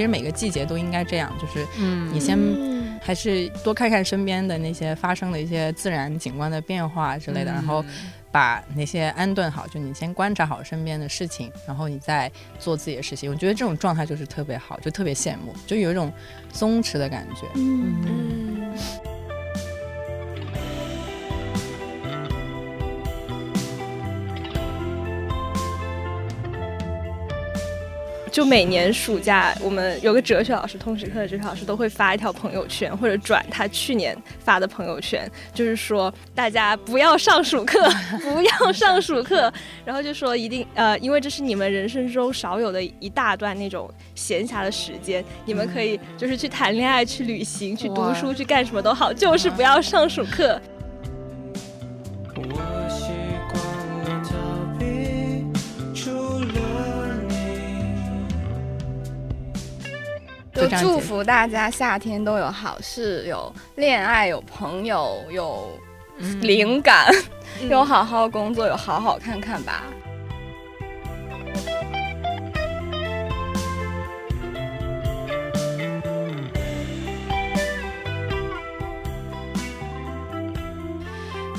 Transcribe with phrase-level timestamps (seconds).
[0.00, 2.38] 其实每个季节都应该这样，就是嗯，你先
[3.02, 7.84] 还是多看看身边的那些发生的一些自然景观的变化之类的，然后
[8.32, 13.30] 把那些安顿好，就你先观察好身边的事情，然后你再做自己的事情。
[13.30, 16.10] 我觉得这种状态就是特别好，就特别羡慕，就有一种
[16.50, 17.46] 松弛的感觉。
[17.56, 18.39] 嗯嗯，
[28.30, 37.80] 就每年暑假，我们有个哲学老师，通识课的哲学老师都会发一条朋友圈，或者转他去年发的朋友圈，就是说大家不要上暑课，
[38.22, 39.52] 不要上暑课，
[39.84, 50.60] 然后就说一定呃，因为这是你们人生中少有的一大段那种闲暇的时间，你们可以就是去谈恋爱、去旅行、去读书、去干什么都好，就是不要上暑课。
[60.60, 65.70] 就祝福大家夏天都有好事，有恋爱，有朋友，有
[66.18, 66.40] 嗯。
[66.42, 67.06] 灵感，
[67.60, 67.68] 嗯。
[67.70, 69.84] 有好好工作，有好好看看吧。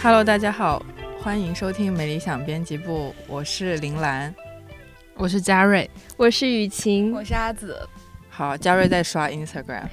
[0.03, 0.83] ，Hello，大家好，
[1.19, 4.33] 欢迎收听美理想编辑部，我是林兰。
[5.15, 7.77] 我是嘉瑞，我是雨晴，我是阿紫，
[8.33, 9.83] 好，嘉瑞在刷 Instagram，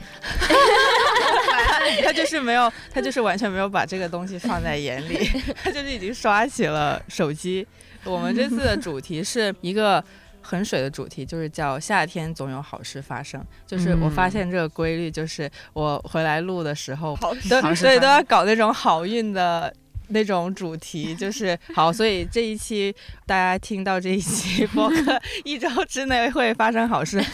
[2.05, 5.28] 他就是没有，他就是完全没有把这个东西放在眼里，
[5.62, 7.67] 他就是已经刷起了手机。
[8.05, 10.03] 我们这次的主题是一个
[10.41, 13.45] 很水的主题，就是叫夏天总有好事发生。
[13.67, 17.19] 就是我发现这个规律，就是我回来录的时候，
[17.50, 19.75] 都所以都要搞那种好运的。
[20.09, 22.95] 那种主题就是好，所以这一期
[23.27, 27.23] 大家听到这一期播客， 一周之内会发生好事。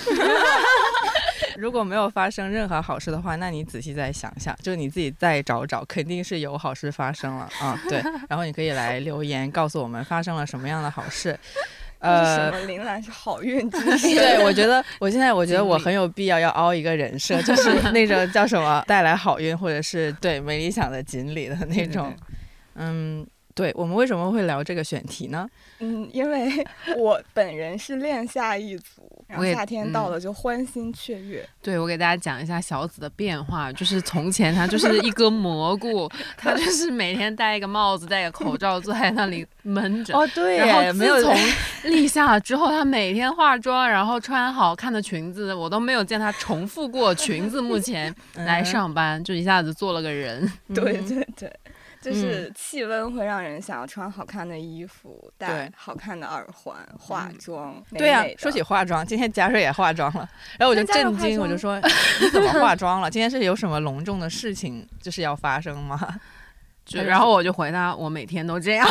[1.57, 11.39] 如果没有发生任何好事的话，那你仔细再想想，就你自己再找找，肯定是有好事发生了啊、对， 然后你可以来留言告诉我们发生了什么样的好事。
[12.01, 14.17] 呃，么铃兰是好运之星？
[14.17, 22.13] 对，我觉得我现在我觉得我很有必要要凹一个人设，就是那种叫什么带来好运，或者是对没理想的锦鲤的那种。
[22.75, 25.49] 嗯，对，我们为什么会聊这个选题呢？
[25.81, 26.51] 嗯，因为
[26.97, 31.47] 我本人是恋夏一族，然后夏天到嗯了就欢欣雀跃。
[31.61, 40.17] 对我给大家讲一下小紫的变化，就是从前她就是一个蘑菇，她就是每天戴一个帽子、戴个口罩坐在那里闷着。
[40.17, 41.35] 哦，对然后，没有自从
[41.91, 47.61] 立夏之后，她每天化妆，然后穿好看的裙子，我都没有见她重复过裙子。
[47.61, 50.51] 目前来上班，就一下子做了个人。
[50.75, 51.53] 对嗯对对，
[52.05, 57.83] 就是气温会让人想要穿好看的衣服，戴好看的耳环，化妆。
[57.97, 60.29] 对呀、说起化妆，今天嘉瑞也化妆了，
[60.59, 61.81] 然后我就震惊，我就说
[62.21, 63.11] 你怎么化妆了？
[63.11, 65.99] 今天是有什么隆重的事情就是要发生吗？
[66.85, 68.87] 就然后我就回答，我每天都这样。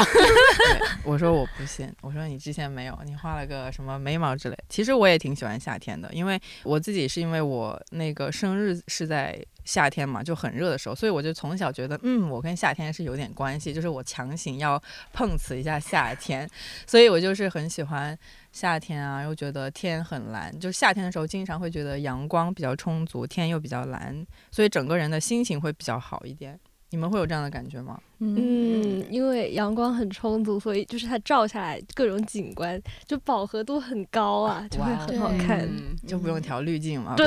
[1.06, 4.58] 我说我不信，我说你之前没有，你画了个什么眉毛之类。
[4.68, 14.82] 其实我也挺喜欢夏天的，因为我自己是因为我那个生日是在夏天嘛，就很热的时候，所以我就从小觉得，嗯，我跟夏天是有点关系，就是我强行要
[15.12, 16.50] 碰瓷一下夏天，
[16.86, 18.18] 所以我就是很喜欢
[18.52, 26.60] 夏天啊，又觉得天很蓝，就是夏天的时候经常会觉得阳光比较充足，天又比较蓝，所以整个人的心情会比较好一点。
[26.90, 28.00] 你们会有这样的感觉吗？
[28.20, 35.62] 嗯，因为阳光很充足，所以就是它照下来各种景观就饱和度很高啊，就会很好看。
[35.62, 37.16] 嗯就不用调滤镜嘛。
[37.18, 37.26] 对。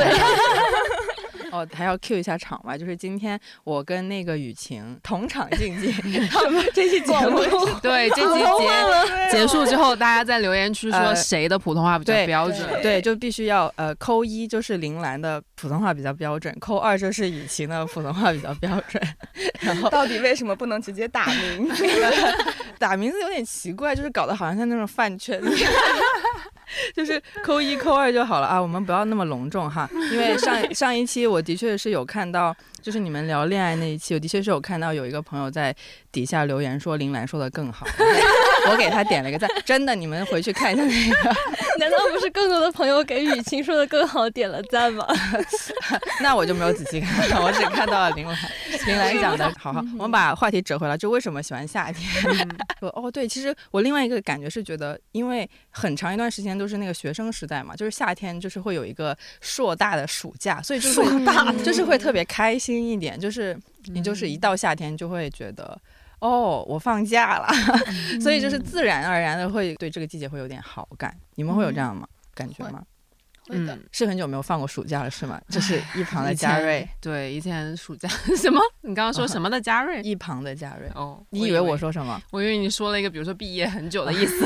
[1.51, 5.93] 哦，还要 Q 一下场吧，就是今天我跟那个雨晴同场竞技
[6.75, 7.39] 这期节目
[7.83, 8.45] 对，这期
[9.31, 12.83] 结结束之后，大家在留言区说呃谁的普通话比较标准。
[12.83, 19.03] 对，就必须要呃扣一就是铃兰的普通话比较标准，扣二就是雨晴的普通话比较标准，
[19.61, 21.85] 然后到底为什么不能直接打名字？
[22.79, 25.41] 打名字有点奇怪，就是搞得好像像那种饭圈。
[26.95, 29.89] 就是扣一扣二就好了啊，我们不要那么隆重哈。
[30.13, 35.75] 因为上上一期我的确是有看到，就是你们聊恋爱那一期，我的确是有看到有一个朋友在
[36.11, 37.87] 底下留言说林兰说的更好，
[38.71, 39.49] 我给他点了一个赞。
[39.65, 41.37] 真的，你们回去看一下那个，
[41.79, 45.07] 难道不是更多的朋友给雨晴说的更好点了赞吗？
[46.21, 48.37] 那我就没有仔细看，我只看到了林兰
[48.87, 49.53] 林兰讲的。
[49.59, 52.07] 好好，我们把话题折回来，就为什么喜欢夏天？
[52.81, 65.79] 说哦，对，其实我另外一个感觉是觉得，因为很长一段时间都是那个学生时代嘛，就是夏天就是会有一个硕大的暑假，所以就是会大，就是会特别开心一点，就是你就是一到夏天就会觉得。
[66.27, 67.49] 哦，我放假了，
[68.21, 71.17] 所以就是自然而然的会对这个季节会有点好感。
[71.37, 72.07] 你们会有这样吗？
[72.35, 72.83] 感觉吗？
[73.49, 75.41] 嗯，是很久没有放过暑假了，是吗？
[75.49, 78.61] 就是一旁的嘉瑞，对，以前暑假 什么？
[78.83, 80.03] 你刚刚说什么的嘉瑞？
[80.03, 80.91] 一旁的嘉瑞。
[80.97, 82.21] 哦，你以为我说什么？
[82.33, 84.35] 我以为你说了一个，比如说毕业很久的意思。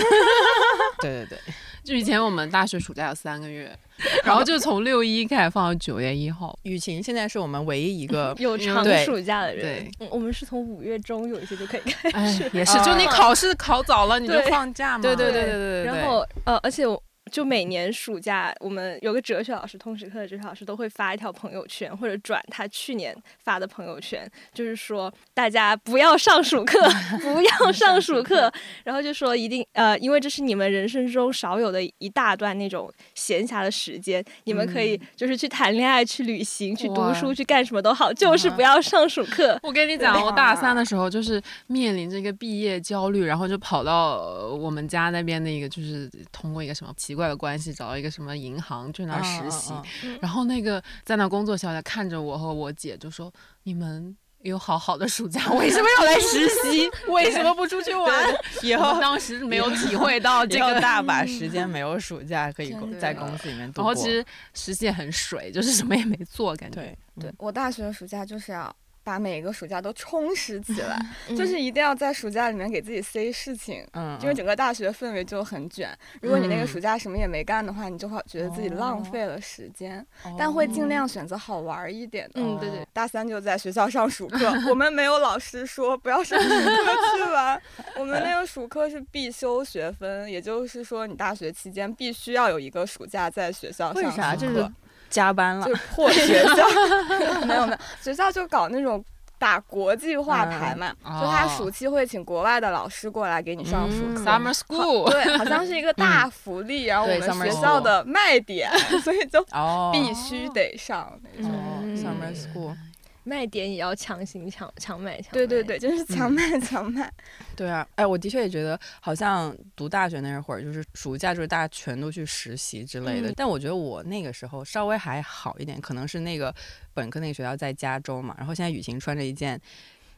[1.00, 1.38] 对对对，
[1.84, 3.76] 就以前我们大学暑假有三个月，
[4.24, 6.56] 然后就从六一开始放到九月一号。
[6.62, 15.02] 雨晴现在是我们唯一一个 有长暑假的人对，嗯我们是从五月中有一些就可以开哎始，，也是，就你考试考早了，你就对放假嘛。
[15.02, 15.42] 对对对。
[15.42, 26.78] 对对对对，然后呃，而且我就每年暑假，我们有个哲学老师，通识课的哲学老师都会发一条朋友圈，或者转他去年发的朋友圈，就是说大家不要上暑课，
[27.22, 28.52] 不要上暑课，
[28.84, 39.58] 然后就说一定呃，因为这是你们人生中少有的一大段那种闲暇的时间，你们可以就是去谈恋爱、去旅行、去读书、去干什么都好，就是不要上暑课。
[39.62, 53.32] 我跟你讲，我大三的时候就是面临着一个毕业焦虑，然后就跑到呃我们家那边的一个，就是通过一个什么奇怪的关系找到一个什么银行去那儿实习，嗯嗯然后那个在那工作小姐看着我和我姐就说
[53.64, 56.88] ：“你们有好好的暑假，为什么要来实习？
[57.12, 58.10] 为什么不出去玩？
[58.62, 60.80] 以后当时没有体会到这个。
[60.80, 63.90] 大把时间没有暑假可以在公司里面度过。
[63.90, 64.24] 然后其实
[64.54, 66.76] 实习也很水，就是什么也没做，感觉。
[66.76, 70.98] 对对我大学的暑假就是要把每一个暑假都充实起来，
[71.28, 73.86] 嗯就是一定要在暑假里面给自己塞事情。
[73.92, 80.06] 嗯，因为整个大学氛围就很卷，如果你那个嗯暑假什么也没干的话，你就会觉得自己浪费了时间。
[80.38, 82.40] 但会尽量选择好玩一点的。
[82.40, 87.62] 嗯，对对，大三就在学校上暑课，我们没有老师说不要上暑课去玩，
[87.98, 94.34] 我们那个暑课是必修学分，也就是说你大学期间必须要有一个暑假在学校上为啥？
[94.34, 94.72] 暑课这是
[95.10, 95.74] 加班了就。
[95.94, 96.66] 破学校，
[97.44, 99.04] 没有没有，学校就搞那种。
[99.40, 103.96] 打国际化牌嘛，嗯就他哦暑期会请国外的老师过来给你上暑。
[104.22, 108.70] Summer School，对，好像是一个大福利，然后我们学校的卖点，
[109.02, 111.50] 所以就哦，必须得上那种。
[111.96, 112.76] ，summer school。
[113.24, 115.32] 卖点也要强行抢强买强卖。
[115.32, 117.10] 对对对，就是强卖强卖。
[117.54, 123.28] 对啊，哎，我的确也觉得，好像读大学那会儿，就是暑假就是大家全都去实习之类的。
[123.30, 126.54] 嗯但我觉得我那个时候稍微还好一点，可能是那个
[126.94, 129.60] 本科那个学校在加州嘛，然后现在雨晴穿着一件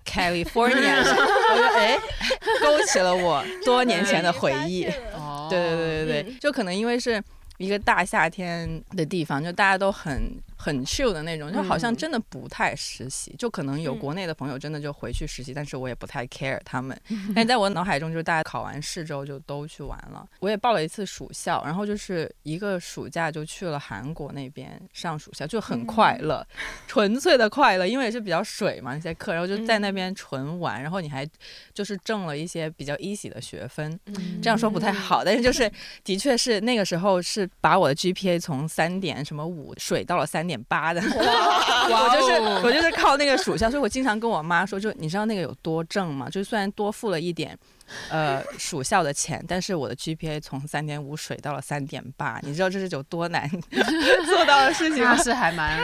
[0.05, 1.97] California， 我觉得哎，
[2.61, 4.85] 勾起了我多年前的回忆。
[5.15, 7.23] 哦，对对对对对，嗯就可能因为是
[7.59, 10.33] 一个大夏天的地方，就大家都很
[10.63, 16.97] 很 chill 的那种，就好像嗯真的不太实习，就可能有嗯国内的朋友真的就回去实习，但是我也不太 care 他们。
[17.35, 20.25] 但在我脑海中，就是大家考完试之后就都去玩了。
[20.39, 26.47] 我也报了一次暑校，然后就是一个暑假就去了韩国那边上暑校，就很快乐，
[26.87, 31.29] 纯粹的快乐，因为也是比较水嘛那些课，然后就在那边纯玩，然后你还
[31.75, 33.99] 就是挣了一些比较 easy 的学分。
[34.07, 35.71] 嗯这样说不太好，但是就是
[36.05, 46.29] 的确是那个时候是把我的 GPA 从三点什么五水到了三点八的， 我就是哦我就是靠那个暑校，所以我经常跟我妈说，就你知道那个有多挣吗？
[46.31, 47.59] 就虽然多付了一点。
[48.09, 53.49] 呃，暑校的钱，但是我的 GPA 从三点五水到了三点八，你知道这是有多难
[54.27, 55.17] 做到的事情吗？
[55.17, 55.81] 是还蛮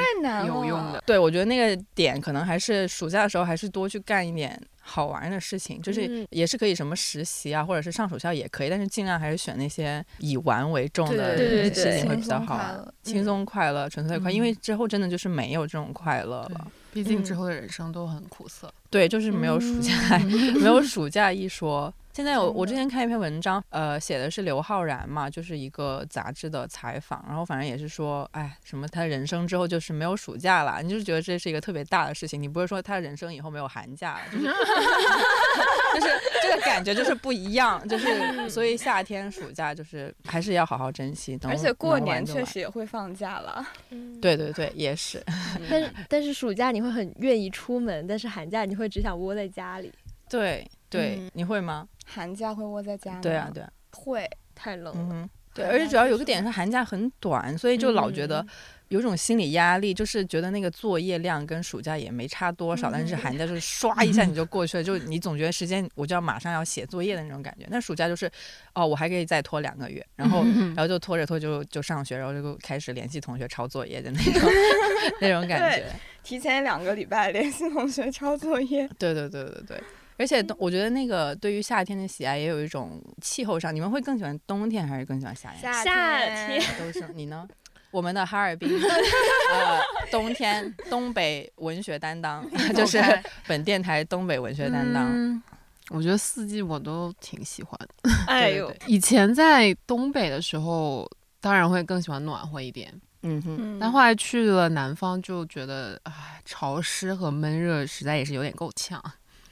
[0.46, 1.02] 有用的。。
[1.06, 11.36] 对，我觉得那个点可能还是暑假的时候，还是多去干一点好玩的事情，就是嗯也是可以什么实习啊，或者是上暑校也可以，但是尽量还是选那些以玩为重的
[11.72, 16.66] 事情会比较好玩，轻松快乐、纯粹快，乐因为之后真的就是没有这种快乐了。
[16.92, 18.72] 毕竟嗯之后的人生都很苦涩。
[18.90, 20.18] 对，就是没有暑假，
[20.60, 21.92] 没有暑假一说。
[22.18, 34.46] 现在我我之前看一篇文章，呃，写的是刘昊然嘛，就是一个杂志的采访，然后反正也是说，哎，什么他人生之后就是没有暑假了，你就觉得这是一个特别大的事情，你不是说他人生以后没有寒假了，就是
[35.94, 36.08] 就是
[36.42, 43.64] 这个感觉就是不一样，就是所以夏天暑假就是还是要好好珍惜，而且过年确实也会放假了。
[43.90, 44.20] 嗯。
[44.20, 45.22] 对对对，也是，
[45.70, 49.92] 但是但是暑假你会很愿意出门，但是寒假你会只想窝在家里，
[50.28, 51.86] 对对，嗯你会吗？
[52.06, 53.20] 寒假会窝在家吗？
[53.22, 54.28] 对啊对啊，会。
[54.60, 55.08] 太冷了。
[55.12, 58.48] 嗯，对，而且主要有个点是寒假很短，所以就老觉得嗯
[58.88, 67.66] 有种心理压力，就是觉得那个作业量跟暑假也没差多少，但是寒假就是唰一下你就过去了，就你总觉得时间我就要马上要写作业的那种感觉。
[67.70, 68.28] 那暑假就是，
[68.74, 74.50] 哦，我还可以再拖两个月，然后然后就拖着拖就就上学，然后就开始联系同学抄作业的那种
[75.22, 75.84] 那种感觉。
[76.24, 78.88] 提前两个礼拜联系同学抄作业。
[78.98, 79.82] 对对对对对。
[80.18, 85.62] 而且我觉得那个对于夏天的喜爱也有一种气候上，你们会更喜欢冬天还是更喜欢夏天？
[85.62, 87.48] 夏夏天天都是你呢？
[87.90, 88.68] 我们的哈尔滨，
[89.54, 92.44] 呃，冬天东北文学担当，
[92.76, 93.00] 就是
[93.48, 95.06] 本电台东北文学担当。
[95.10, 95.42] 嗯
[95.90, 97.78] 我觉得四季我都挺喜欢。
[98.26, 101.10] 哎呦以前在东北的时候，
[101.40, 102.92] 当然会更喜欢暖和一点。
[103.22, 109.02] 嗯哼，嗯但后来去了南方，就觉得唉，潮湿和闷热实在也是有点够呛。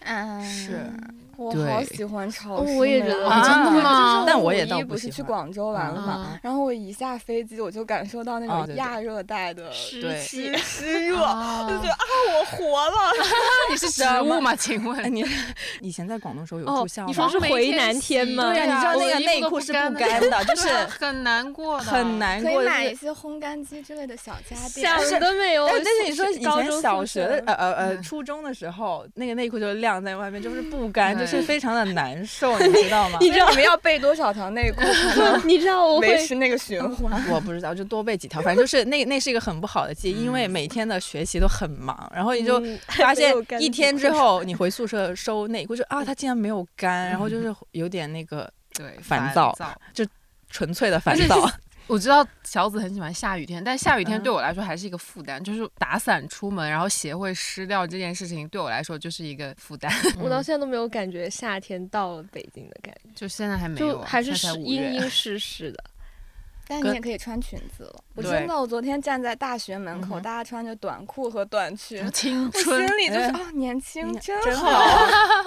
[0.07, 0.91] 啊是
[1.39, 9.65] 我好喜欢潮湿、哦我也觉得啊真的吗但我也五一不是去广州玩了嘛，啊然后我一下飞机我就感受到那种亚热带的
[10.01, 11.99] 对湿湿热，啊就觉得啊
[12.33, 13.13] 我活了。
[13.71, 14.57] 你是植物吗？
[14.57, 15.15] 请哎，问？
[15.15, 15.23] 你
[15.83, 17.09] 以前在广东时候有哦住校吗？
[17.09, 22.19] 你说是回南天吗对呀、你知道那个内裤是不不干的，就是很难过的，很。
[22.19, 22.51] 难过。
[22.51, 24.87] 可以买一些烘干机之类的小家电。
[25.05, 25.67] 想都没有。
[25.67, 33.19] 但但是你说以前高中小学的呃呃呃嗯初中的时候，那个内裤就晾在外面，就是不干，就是非常的难受， 你知道吗？
[33.21, 37.23] 你知道你们要备多少条内裤才能 你知道我会维持那个循环？
[37.31, 49.57] 我不知道，就多备几条，反正就是那那是一个很不好的记忆，因为嗯每天的学习都很忙，然后你就嗯发现一天之后，你回宿舍收内裤，就啊，它竟然没有干，然后就是有点那个对，烦躁
[49.93, 50.05] 就
[50.51, 51.51] 纯粹的烦躁。
[51.87, 59.93] 我知道小紫很喜欢下雨天，但下雨天嗯对我来说还是一个负担，就是打伞出门，然后鞋会湿掉这件事情对我来说就是一个负担。
[60.19, 65.85] 我到现在都没有感觉夏天到了北京的感觉，就现在还没有啊，就还是阴阴湿湿的。
[66.69, 68.03] 但你也可以穿裙子了。
[68.17, 74.57] 我对真的，我昨天站在大学门口，大家穿着短裤和短裙， 青我心里就是哎啊，年轻真。
[74.57, 74.83] 好。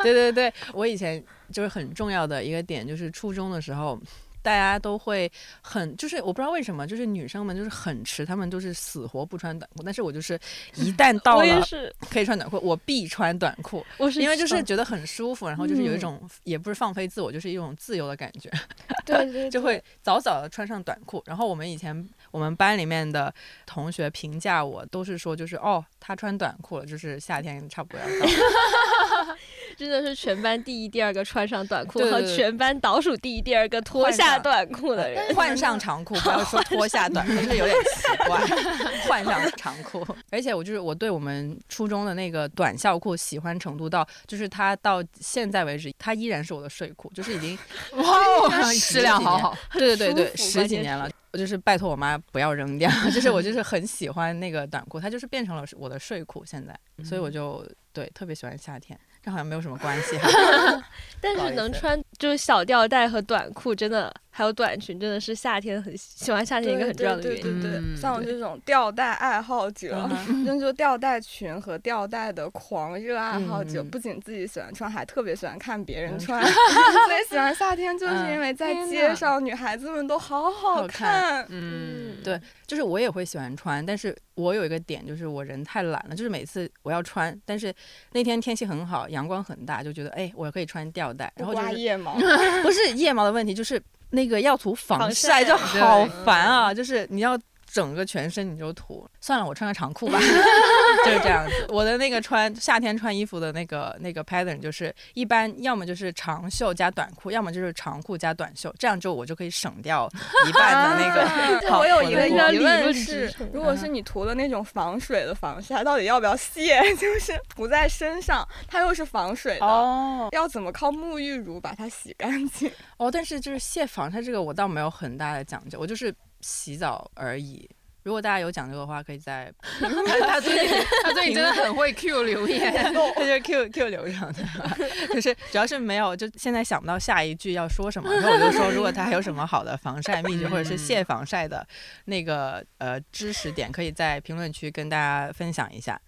[0.01, 3.99] 对对对，我以前就是很重要的一个点，就是初中的时候。
[4.41, 5.31] 大家都会
[5.61, 10.39] 很，就是我不知道为什么，就是女生们就是很迟，她们都是死活不穿短裤，但是我就是
[10.75, 11.65] 一旦 到了，
[12.09, 18.49] 可以穿短裤，我必穿短裤， 我是因为就是嗯觉得很舒服，然后就是有一嗯种、也不是放飞自我，就是一种自由的感觉，
[19.05, 21.21] 对对，就会早早的穿上短裤。
[21.25, 23.33] 然后我们以前我们班里面的
[23.65, 29.37] 同学评价我都是说，就是哦，他穿短裤了，就是夏天差不多要到了。
[29.77, 35.35] 真的是全班第一、第二个穿上短裤，和全班倒数第一、第二个脱换上下短裤的人。
[35.35, 38.39] 换上长裤， 不要说脱下短裤，就是有点奇怪。
[39.07, 47.57] 换上长裤，而且我就是我对我们初中的那个短校裤喜欢程度到，就是它到现在为止，它依然是我的睡裤，就是已经
[47.97, 49.57] 哇，十质量好好。
[49.73, 51.09] 对对对对，十几年了。
[51.31, 60.83] 我就是拜托我妈不要扔掉，就是我就是很喜欢那个短裤，它就是变成了我的睡裤现在，所以我就对特别喜欢夏天，这好像没有什么关系哈。
[61.21, 67.61] 但是能穿就是小吊带和短裤，真的还有短裙，真的是夏天很喜欢夏天一个很重要的对原因。
[67.61, 67.97] 对对对嗯。
[67.97, 76.19] 像我这种吊带爱好者，嗯 那就吊带裙和吊带的狂热爱好者，不仅自己喜欢穿，还特别喜欢看别人嗯。
[76.19, 76.41] 穿。
[76.45, 78.33] 特别喜欢夏天，就是嗯。
[78.33, 81.45] 因为在街上女孩子们都好好好看看。
[81.49, 87.73] 嗯，对就是我也会喜欢穿，但是我有一个点，就是我人太懒了，就是每次我要穿，但是
[88.13, 92.13] 那天天气很好，阳光很大，就觉得哎，我可以穿吊带，然后就是刮腋毛，
[92.61, 96.73] 不是腋毛的问题，就是那个要涂防防，晒就好烦啊！
[96.73, 97.37] 就是你要
[97.71, 100.19] 整个全身你就涂，算了，我穿个长裤吧，
[101.05, 101.67] 就是这样子。
[101.69, 110.09] 我的那个穿夏天穿衣服的那个那个 pattern 就是一般要么就是长袖加短裤，要么就是长裤加短袖，这样就我就可以省掉
[110.47, 111.77] 一半的那个。
[111.77, 116.81] 我有一个理疑问论是，如果是你涂的那种防水的防晒，到底要不要卸？
[116.97, 122.69] 就是涂在身上，它又是防水的，哦要怎么靠沐浴乳把它洗干净？
[122.97, 127.69] 哦，但是就是卸防晒这个我倒没有很大的讲究，我就是洗澡而已。
[128.03, 132.73] 如果大家有讲究的话，可以在 他最近他最近真的很会 Q 留言，
[133.13, 134.43] 他就 Q Q 流上的，
[135.13, 141.67] 就是主要是没有，就现在想不到下一句要说什么，然后我就说，如果他还有什么好的防晒秘诀，或者是卸防晒的
[142.05, 145.99] 那个呃知识点，可以在评论区跟大家分享一下。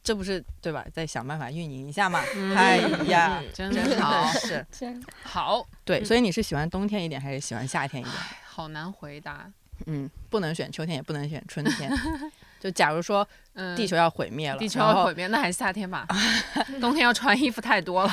[0.00, 0.86] 这不是对吧？
[0.92, 2.22] 再想办法运营一下嘛。
[2.36, 2.76] 嗯哎
[3.08, 8.14] 呀，真真的好是真好，对，所以你是喜欢冬天一点还是喜欢夏天一点？
[8.46, 9.50] 好难回答。
[9.86, 11.90] 嗯，不能选秋天，也不能选春天。
[12.60, 16.06] 就假如说嗯，地球要毁灭了，地球要毁灭，那还是夏天吧。
[16.80, 18.10] 冬天要穿衣服太多了。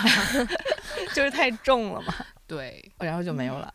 [1.14, 2.14] 就是太重了嘛，
[2.46, 3.74] 对，然后就没有了。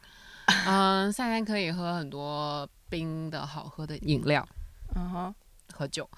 [0.66, 4.47] 嗯，夏天可以喝很多冰的好喝的饮料
[4.94, 5.35] 嗯哼，
[5.73, 6.09] 和酒。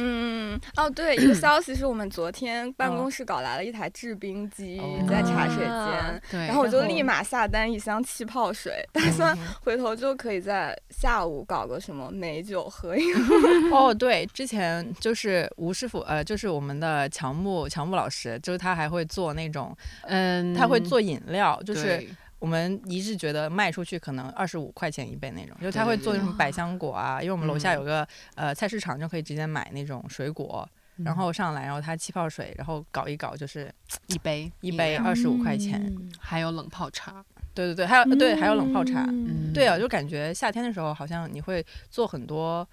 [0.00, 5.04] 嗯，哦，对，一个消息是我们昨天办公室搞来了一台制冰机哦。
[5.08, 13.34] 在茶水啊间，对，然后我就立马下单一箱气泡水，打算嗯回头就可以在下午搞个什么美酒喝一喝。
[13.76, 33.72] 哦，对，之前就是吴师傅，呃，就是我们的乔木乔木老师，就是他还会做那种，嗯，他会做饮料，就是对我们一致觉得卖出去可能二十五块钱一杯那种，就是他会做那种百香果啊，因为我们楼下嗯有个呃菜市场，就可以直接买那种水果，嗯然后上来，然后他气泡水，然后搞一搞，就是
[34.06, 35.80] 一杯一杯二十五块钱。
[35.86, 37.24] 嗯还有冷泡茶。
[37.54, 39.04] 对对对，还有对还有冷泡茶。
[39.08, 42.64] 嗯对啊，就感觉夏天的时候，好像你会做很多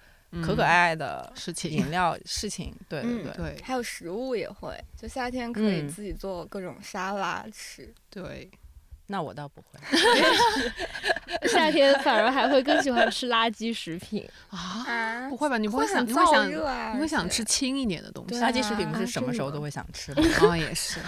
[0.42, 2.72] 可可爱爱的事情饮料事情。
[2.88, 7.92] 对对嗯对，对还有食物也会，就夏天可以嗯自己做各种沙拉吃。
[8.08, 8.48] 对，
[9.06, 9.78] 那我倒不会。
[11.48, 14.28] 夏天反而还会更喜欢吃垃圾食品。
[14.50, 15.58] 啊，啊不会吧？
[15.58, 18.36] 你不会想，你会想，热啊，你会想吃轻一点的东西。
[18.40, 20.22] 垃圾食品不啊是什么时候都会想吃吗？
[20.42, 21.00] 哦，也是。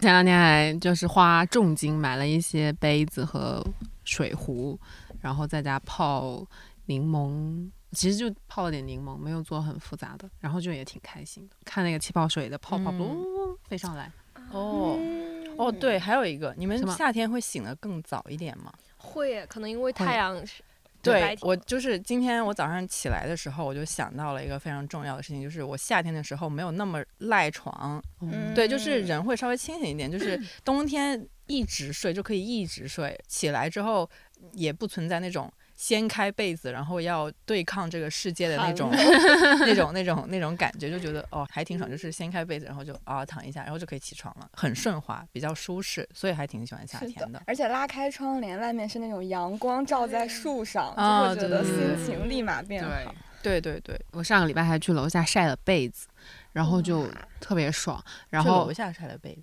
[0.00, 3.64] 前两天还就是花重金买了一些杯子和
[4.04, 4.78] 水壶，
[5.20, 6.44] 然后在家泡
[6.86, 11.56] 柠檬，其实就泡了点柠檬，没有做很复杂的，然后就也挺开心的。
[11.64, 14.10] 看那个气泡水的泡泡嗯呜飞上来，
[14.52, 15.32] 哦嗯。
[15.58, 18.72] 哦，对，还有一个，你们夏天会醒得更早一点吗？
[18.96, 20.62] 会，可能因为太阳是
[21.02, 28.54] 对我就是今天我早上起来的时候，我就想到了一个非常重要的事情，就是我夏天的时候没有那么赖床，嗯。
[28.54, 34.08] 对，就是人会稍微清醒一点，就是冬天一直睡就可以一直睡，起来之后
[34.52, 38.88] 也不存在那种掀开被子然后要对抗这个世界的那种
[39.66, 47.42] 那种 那种那种感觉，就觉得哦还挺爽，就是掀开被子然后就啊躺一下，然后就可以起床了，很顺滑，比较舒适，所以还挺喜欢夏天的。
[47.48, 53.14] 而且拉开窗帘，外面是那种阳光照在树上，啊就会觉得心情立马变对好。。
[53.42, 56.06] 对对对，我上个礼拜还去楼下晒了被子，
[56.52, 57.08] 然后就
[57.40, 58.00] 特别爽。
[58.30, 59.42] 然后楼下晒了被子。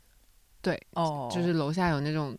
[0.62, 2.38] 对，哦，就是楼下有那种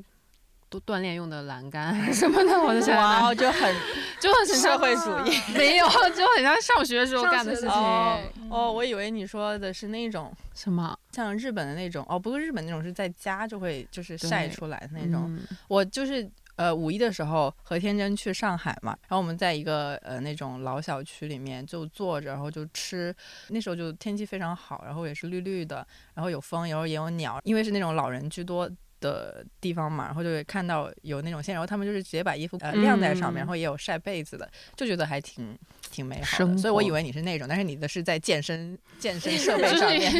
[0.70, 3.74] 都锻炼用的栏杆什么的，我就想哇哦，就很
[4.20, 5.36] 就很社会主义。
[5.52, 5.86] 没有，
[6.16, 7.70] 就很像上学时候干的事情。
[7.70, 15.24] 哦哦，我以为你说的是那种什么像日本的那种，哦，不是日本那种，是在家就会就是晒出来的那种。
[15.26, 23.12] 嗯我就是呃五一的时候和天真去上海嘛，然后我们在一个呃那种老小区里面就坐着，然后就吃。
[23.48, 25.84] 那时候就天气非常好，然后也是绿绿的，
[26.14, 28.70] 然后有风，然后也有鸟，因为是那种老人居多。
[29.00, 35.58] 的地方嘛，然后就会看到有那种线，然后他们就是直接把衣服呃晾在上面，嗯然后也有晒被子的，就觉得还挺
[35.90, 36.56] 挺美好的。
[36.58, 40.12] 所以我以为你是那种，但是你的是在健身健身 设备上面，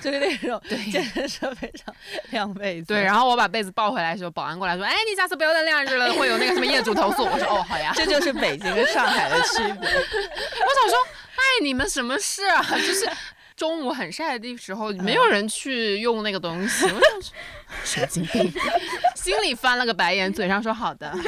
[0.00, 1.94] 就是那种健身设备上
[2.30, 2.88] 晾被子。
[2.88, 7.92] 对，然后我把被子抱回来的时候，保安过来说：“哎，你下次不要再晾着了，会有那个什么业主投诉。”我说：“哦，好呀。
[7.96, 10.98] 这就是北京跟上海的区别。” 我想说，
[11.36, 12.62] 哎，你们什么事啊？
[12.70, 13.08] 就是
[13.58, 16.84] 中午很晒的时候，没有人去用那个东西。
[16.84, 17.32] 我想说，
[17.84, 18.52] 神经病，
[19.16, 21.12] 心里翻了个白眼，嘴上说好的。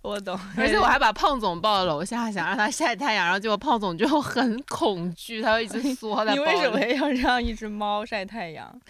[0.00, 6.40] 我懂，而且我还把胖总抱到楼下，想让他晒太阳，然后结果胖总就很恐惧，他就一直缩在你。
[6.40, 8.80] 为什么要让一只猫晒太阳？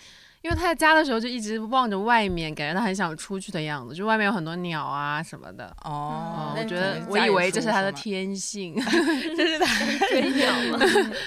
[0.43, 5.75] 因为他在家的时候就一直望着外面，感觉他很想出去的样子，就外面有很多鸟啊什么的。
[5.85, 8.75] 哦嗯，我觉得我以为这是他的，天性，
[9.37, 10.85] 这是他追鸟嘛。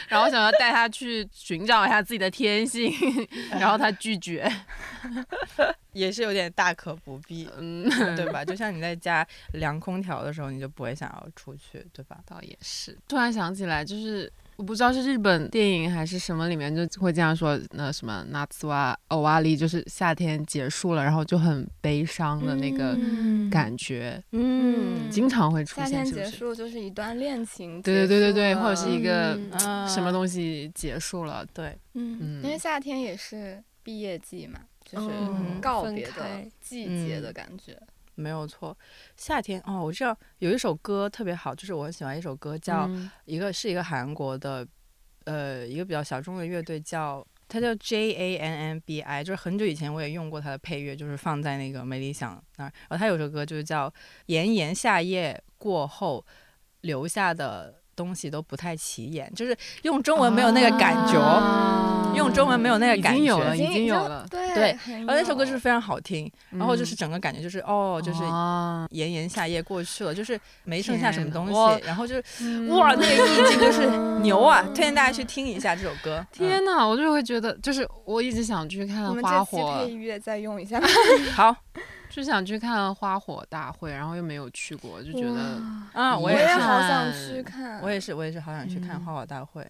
[0.07, 2.93] 然后想要带他去寻找一下自己的天性，
[3.51, 4.51] 然后他拒绝。
[5.93, 8.43] 也是有点大可不必，嗯，对吧？
[8.43, 12.17] 就像你在家凉空调的时候，你就不会想要出去，对吧？
[12.25, 12.97] 倒也是。
[13.07, 26.24] 突然想起来，就是我不知道是日本电影还是什么里面就会这样说，那什么夏は終わり，就是夏天结束了，然后就很悲伤的那个嗯感觉，嗯经常会出现，夏天是不是？
[26.30, 37.80] 结束就是一段恋情，对对对对对，或者是一个嗯嗯什么东西结束了，对，嗯，嗯因为夏天也是毕业季嘛，就是嗯分告别的开季节的感觉。
[38.15, 38.77] 没有错。
[39.15, 44.67] 夏天哦，我知道有一首歌特别好，就是我很喜欢一首歌，叫、嗯一个是一个韩国的，
[45.25, 47.25] 呃，一个比较小众的乐队叫。
[47.47, 52.73] 它叫 J A N N B I，就是很久以前我也用过它的配乐，就是放在那个没理想那儿。
[52.89, 53.87] 然后它有首歌就是叫
[54.25, 56.25] 《炎炎夏夜过后
[56.81, 63.17] 留下的东西都不太起眼》，就是用中文没有那个感觉，啊用中文没有那个感觉。
[63.17, 64.25] 经有了，已经有了。
[64.29, 71.53] 对对然后那首歌就是非常好听，然后就是嗯整个感觉就是哦，就是哦炎炎夏夜过去了，就是没剩下什么东西，
[71.85, 73.87] 然后就是哇，那个意境就是
[74.21, 74.63] 牛啊！
[74.73, 76.19] 推荐大家去 听一下这首歌。
[76.19, 80.79] 嗯天呐，我就会觉得，就是我一直想去我看们花这期火配，乐再用一下。
[80.79, 81.55] 嗯 好
[82.09, 85.61] 就想去看花火大会，然后又没有去过，就觉得
[85.93, 89.65] 啊，我也是，好想去看，我也是，我也是好想去看嗯花火大会。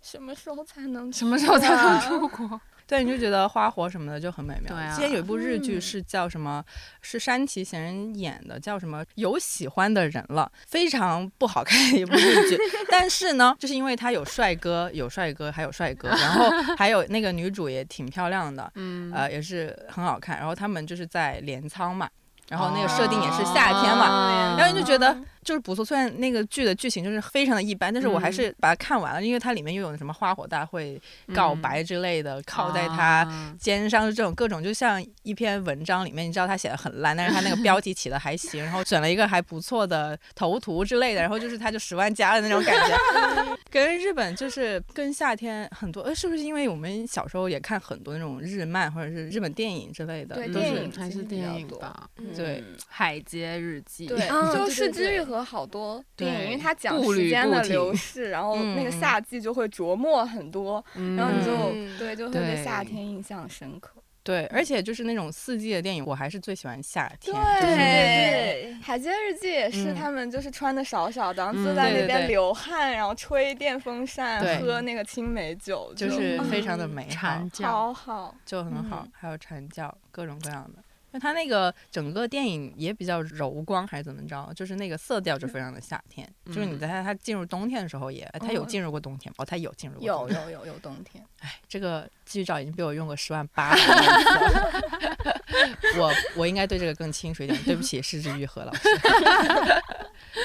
[0.00, 2.60] 什么时候才能什么时候才能啊出国？
[2.90, 4.74] 对，你就觉得花火什么的就很美妙。
[4.74, 6.64] 对啊之前有一部日剧嗯是叫什么？
[7.00, 9.04] 是山崎贤人演的，叫什么？
[9.14, 12.58] 有喜欢的人了，非常不好看的一部日剧。
[12.90, 20.36] 但是呢，就是因为他有帅哥，有帅哥，还有帅哥，然后 还有那个女主也挺漂亮的，嗯呃，也是很好看。
[20.38, 22.10] 然后他们就是在镰仓嘛，
[22.48, 25.16] 然后那个设定也是夏天嘛，嘛然后你就觉得
[25.50, 25.84] 就是不错。
[25.84, 31.00] 虽然那个剧的剧情就是非常的一般，但是我还是把它看完了，因为它里面又有什么花火大会、
[31.34, 52.76] 告白之类的，靠在他啊肩上这种各种，就像一篇文章里面，你知道他写的很烂，但是他那个标题起的还行，然后选了一个还不错的头图之类的，然后就是他就十万加的那种感觉， 跟日本就是跟夏天很多，呃，是不是因为我们小时候也看很多那种日漫或者是日本电影之类的，对都是电影还是电影多吧，对嗯。
[52.86, 63.94] 海街日记》对，啊就《对失对对之愈合》好多电影，因为它讲时间的流逝，然后那个夏季就会琢磨很多，嗯然后你就、嗯对就会对对夏天印象深刻。
[64.22, 67.34] 对，而且就是那种四季的电影，我还是最喜欢夏天。
[67.34, 78.34] 对就是对海街日记》也是嗯他们就是穿的少少的，然后坐嗯在那边流汗，然后吹电风扇，喝那个青梅酒，就是啊非常的美好蝉，叫，好好。
[78.44, 79.12] 就很好嗯。
[79.14, 80.82] 还有蝉叫，各种各样的。
[81.12, 84.52] 因为它那个整个电影也比较柔光，还是怎么着？
[84.54, 86.28] 就是那个色调就非常的夏天。
[86.46, 89.36] 就是你在它它进入冬天的时候也，它有嗯进入过冬天吗？
[89.38, 90.06] 哦，它有进入过。
[90.06, 90.28] 有。
[90.30, 94.70] 有有有冬天，哎，这个剧照已经被我用过十万八百万次了。
[95.98, 97.60] 我我应该对这个更清楚一点。
[97.64, 98.88] 对不起，失之愈合老师。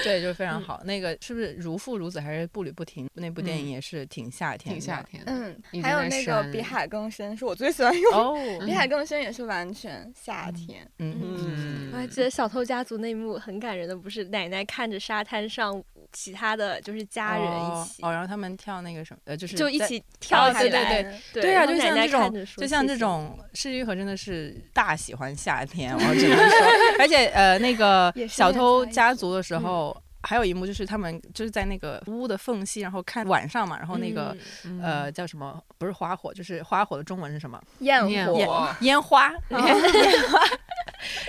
[0.04, 0.82] 对，就是非常好。
[0.86, 3.08] 那个是不是如父如子还是步履不停？
[3.14, 4.80] 那部电影嗯也是挺夏天的。
[4.80, 5.24] 挺夏天。
[5.26, 8.14] 嗯还有那个比海更深，是我最喜欢 用。
[8.14, 15.82] 哦，比海更深也是完全夏天，嗯嗯我还记得《小偷家族》那一幕很感人的，不是奶奶看着沙滩上
[16.16, 21.04] 其他的就是家人一起，哦，哦然后他们跳那个什么，呃，就是就一起跳起对对来。
[21.04, 26.58] 对对对啊，就像这种就像这种世纪愈合真的是大喜欢夏天，我只能说，
[27.00, 29.96] 而且呃，那个小偷家族的时候。
[30.28, 35.62] 还有一幕就是他们就是在那个屋的缝隙，然后看晚上嘛，然后那个、嗯呃叫什么？
[35.78, 37.62] 不是花火，就是花火的中文是什么？
[37.78, 38.34] 焰火，
[38.82, 40.42] 烟花，烟花，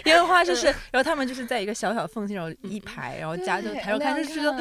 [0.05, 4.53] 烟花就是，然后他们就是在一个小小的缝隙，然后一排，然后家就对抬头看，就觉得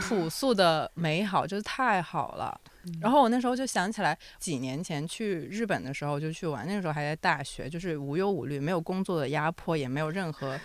[0.00, 2.60] 朴素的美好，就是太好了。
[3.00, 10.58] 然后我那时候就想起来，几年前去日本的时候就去玩，那个时候还在大学，就是无忧无虑，没有工作的压迫，也没有任何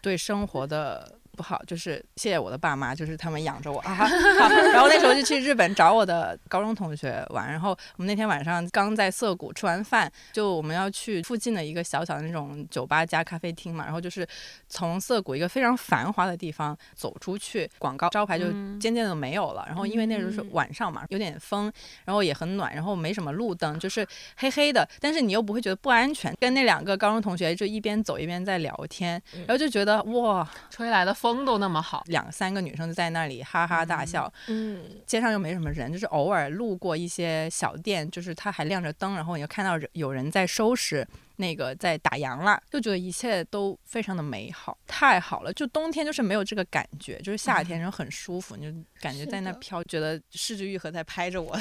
[0.00, 1.18] 对生活的。
[1.36, 3.94] 不好，就是谢谢我的爸妈，就是他们养着我啊。
[4.38, 14.26] 好然后那时候就去日本找我的高中同学玩，然后我们那天晚上刚在涩谷吃完饭，就我们要去附近的一个小小的那种酒吧加咖啡厅嘛，然后就是
[14.68, 19.64] 从涩谷一个非常繁华的地方走出去，广告招牌就嗯渐渐的没有了。
[19.66, 21.72] 然后因为那时候是晚上嘛，有点风，
[22.04, 26.34] 然后也很暖，然后没什么路灯，就是黑黑的，但是你又不会觉得不安全。
[26.38, 41.06] 跟那两个高中同学就一边走一边在聊天，然后就觉得哇，吹来的风都那么好，两三个女生就在那里哈哈大笑，嗯，街上又没什么人，就是偶尔路过一些小店，就是它还亮着灯，然后你就看到人有人在收拾。
[41.36, 45.52] 那个在打烊了，就觉得一切都非常的美好，太好了。
[45.54, 51.58] 就冬天就是没有这个感觉，就是夏天然后很舒服，你就感觉在那飘，觉得世之愈合在拍着我。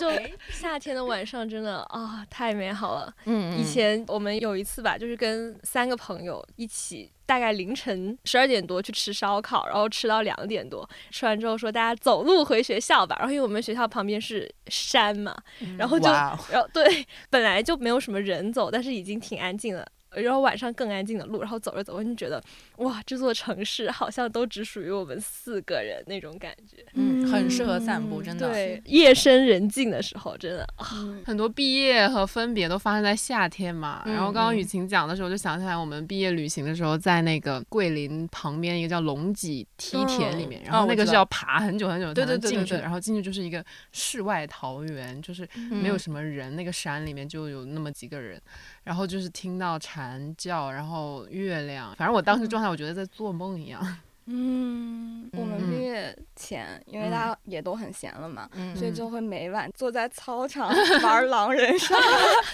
[0.00, 0.10] 就
[0.50, 3.14] 夏天的晚上真的啊、太美好了。
[3.26, 13.16] 嗯以前我们有一次吧，就是跟三个朋友一起，大概凌晨十二点多去吃烧烤，然后吃到两点多，吃完之后说大家走路回学校吧。
[13.18, 15.36] 然后因为我们学校旁边是山嘛，
[15.76, 19.86] 然后就然后对，本来就没有什么人走，但是已经挺安静了。
[20.12, 22.42] 然后晚上更安静的路，然后走着走着就觉得，
[22.80, 26.84] 哇，这座城市好像都只属于我们四个人那种感觉。
[26.94, 28.50] 嗯，很适合散步，真的。
[28.50, 30.86] 对，夜深人静的时候，真的啊，
[31.24, 34.02] 很多毕业和分别都发生在夏天嘛。
[34.06, 48.40] 嗯然后刚刚嗯雨晴讲的时候，就想起来我们毕业旅行的时候，在那个桂林旁边一个叫龙脊梯田里面，然后那个是要爬很久很久才能进去的，然后进去就是一个世外桃源，就是没有什么人，那个山里面就有那么几个人，
[48.84, 53.80] 然后就是听到蝉叫，然后月亮，反正我当时状态，我觉得在做梦一样。
[54.32, 60.70] 嗯，我们嗯毕业前，因为嗯大家也都很闲了嘛，嗯所以就会每晚坐在操场
[61.02, 61.96] 玩狼人杀，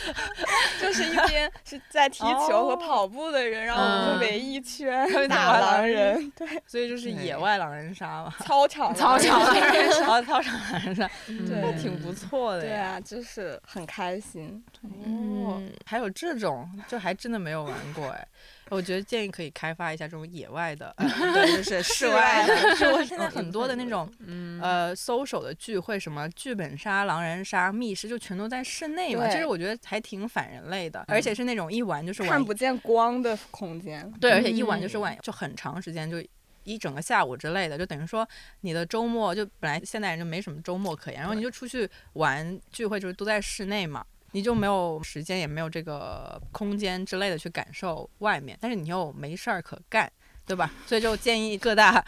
[0.81, 12.71] 就是一边是在踢球和跑步的人，然后我们就围一圈们打狼人，对，所以就是野外狼人杀嘛，操场操场狼狼人杀，操场狼人杀，对那挺不错的呀。
[12.71, 14.65] 对啊，就是很开心。
[15.05, 18.27] 哦，还有这种，就还真的没有玩过哎。
[18.71, 22.77] 我觉得建议可以开发一下这种野外的， 呃、对，就是 室外的。
[22.77, 29.29] 是我现在很多的那种嗯，呃搜手的聚会，什么剧本杀、狼人杀、密室，就全都在室内嘛。
[29.29, 36.23] 其实我觉得还挺反人类的，而且是那种一玩就是玩看不见光的空间，对，而且一玩就是嗯玩就很长时间，就
[36.65, 38.29] 一整个下午之类的，就等于说
[38.63, 44.05] 你的周末就本来现代人就没什么周末可言，然后你就出去玩聚会，就是都在室内嘛。
[44.33, 50.11] 你就没有时间，也没有这个空间之类的去感受外面，但是你又没事儿可干，
[50.47, 50.71] 对吧？
[50.87, 52.05] 所以就建议各大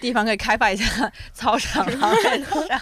[0.00, 2.14] 地方可以开发一下 操场啊，
[2.68, 2.80] 上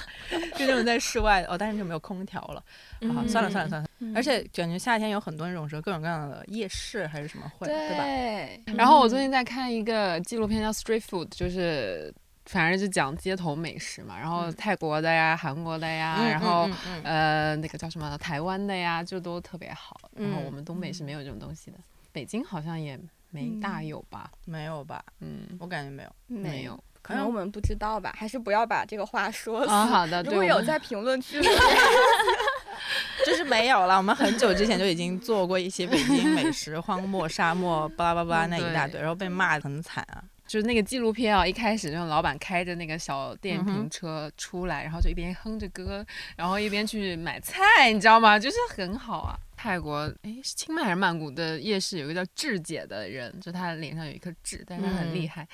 [0.57, 2.63] 就那种在室外的哦，但是就没有空调了
[3.09, 3.25] 啊。
[3.27, 8.75] 算了算了算了，嗯而且感觉夏天有很多那种什么各种各样的夜市还是什么会，对吧？
[8.77, 12.13] 然后我最近在看一个纪录片叫《Street Food》，就是
[12.47, 16.67] 反正就讲街头美食嘛，然后泰国的呀、韩国的呀，嗯然后。
[16.69, 20.01] 嗯嗯嗯呃，那个叫什么台湾的呀，就都特别好。
[20.17, 21.79] 然后嗯我们东北是没有这种东西的，
[22.13, 22.99] 北京好像也
[23.31, 24.31] 没大有吧？
[24.47, 25.03] 没有吧？
[25.21, 26.11] 嗯，我感觉没有。
[26.27, 26.79] 没有。
[27.01, 29.71] 可能我们不知道吧，还是不要把这个话说死。
[29.73, 31.41] 啊，好的， 如对，我们果有在评论区
[33.27, 33.97] 就是没有了。
[33.97, 40.23] 我们很久之前就已经做过一些北京美食、荒漠、沙漠、巴拉巴拉嗯那一大堆，对然后被骂得很惨啊。
[40.53, 46.05] 就是那个纪录片啊，一开始那种老板开着那个小电瓶车出来，然后就一边哼着歌，
[46.37, 48.39] 然后一边去买菜，你知道吗？
[48.39, 49.35] 就是很好啊。
[49.63, 55.49] 泰国哎，是清迈还是曼谷的夜市有一个叫智姐的人，就她脸上有一颗痣，但是她很厉嗯害，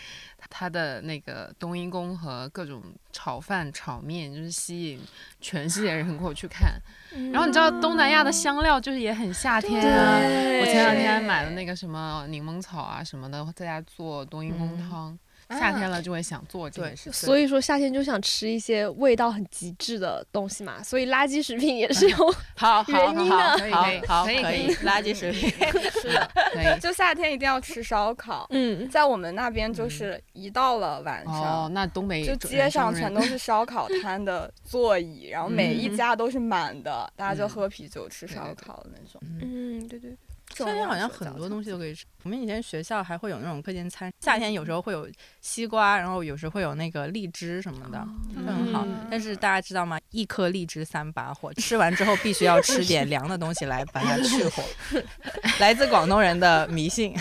[0.49, 4.99] 她的那个冬阴功和各种炒饭、炒面，就是吸引
[5.43, 6.81] 全世界人口去看。
[7.31, 15.19] 然后你知道东南亚的香料就是也很夏天啊，我前两天买了那个什么柠檬草啊什么的，在家做冬阴功嗯汤。
[15.51, 22.17] 夏天了就会想做这对件事，所以说夏天就想吃一些味道很极致的东西嘛，所以垃圾食品也是有
[22.57, 23.73] 好好好，原因啊可以
[24.07, 25.49] 好可以可以可以，垃圾食品。
[26.03, 26.67] 是的，可以。
[26.81, 28.47] 就夏天一定要吃烧烤。
[28.51, 39.21] 嗯，在我们那边，就是一到了晚哦上，，那东北就街上全都是烧烤 摊的座椅，然后每一家都是满的，大家就嗯喝啤酒、吃烧烤的那种。
[39.41, 40.15] 嗯，对对，
[40.55, 42.05] 夏天好像很多东西都可以吃。
[42.25, 45.09] 我们以前学校还会有那种课间餐，夏天有时候会有
[45.41, 48.85] 西瓜，然后有时会有那个荔枝什么的，就很好。
[48.85, 49.99] 嗯但是大家知道吗？
[50.11, 54.63] 一颗荔枝三把火，吃完之后必须要 吃点凉的东西来把它 去火。
[55.61, 57.15] 来自广东人的迷信，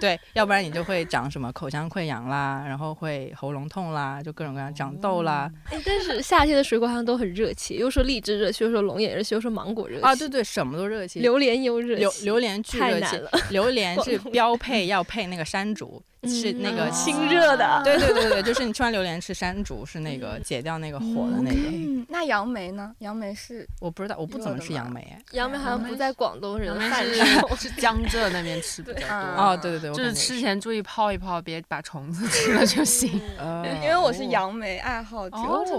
[0.00, 5.50] 对，要不然你就会长什么口腔溃疡啦，然后会喉咙痛啦，就各种各样长痘啦。
[5.70, 11.20] 哎，但是夏天的水果好像都很热气，又说荔枝热气，又说龙眼热气，又说芒果热气啊，对对，什么都热气。
[11.20, 13.20] 榴莲也有热榴，榴莲巨热气
[13.50, 21.56] 榴莲是标配要配那个山竹， 是那个嗯清清热的，对对对对，就是你吃完榴莲吃山竹是那个解掉那个火的那个。
[21.72, 22.94] 嗯，那杨梅呢？
[23.00, 25.00] 杨梅是我不知道，我不怎么吃杨梅。
[25.00, 27.26] 哎杨梅好像不在广东人的我们饭上。
[27.56, 29.06] 是是江浙那边吃比较多。
[29.08, 33.20] 啊哦，对对对，就是吃前注意泡一泡，别把虫子吃了就行。
[33.38, 35.36] 呃 因为我是杨梅爱好者，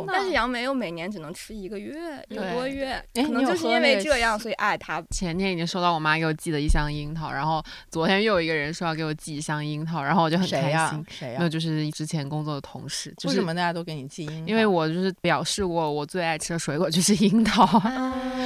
[0.07, 1.93] 但是杨梅又每年只能吃一个月，
[2.29, 5.01] 一个多月，哎可能你就是因为这样，所以爱它。
[5.11, 11.05] 前天已经收到我妈给我寄的一箱樱桃，然后昨天又有一个人说要给我寄一箱樱桃，然后我就很开谁呀心。？
[11.09, 11.49] 谁呀没有，？
[11.49, 14.47] 就是之前工作的同事，就是为什么大家都给你寄樱桃？
[14.49, 17.65] 因为我就是表示过我最爱吃的水果就是 樱桃。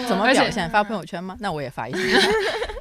[0.07, 0.69] 怎么表现？
[0.69, 1.35] 发朋友圈吗？
[1.39, 1.97] 那我也发一下。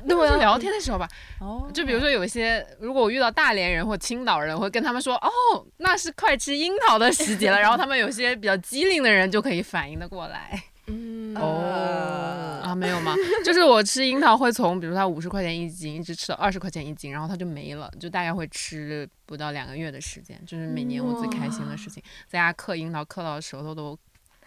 [0.08, 1.06] 就聊天的时候吧，
[1.40, 5.30] 哦就比如说有一些，如果我遇到大连人或青岛人，我会跟他们说，哦，
[5.78, 7.60] 那是快吃樱桃的时节了。
[7.60, 10.62] 然后他们有些比较机灵的人就可以反应的过来。
[10.86, 13.14] 嗯，哦，啊，没有吗？
[13.44, 23.98] 就是我吃樱桃会从，比如它五十块钱一斤，一直吃到二十块钱一斤，然后它就没了，就大概会吃不到两个月的时间，就是每年我最开心的事情，在家嗑樱桃嗑到舌头都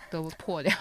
[0.09, 0.73] 都破掉，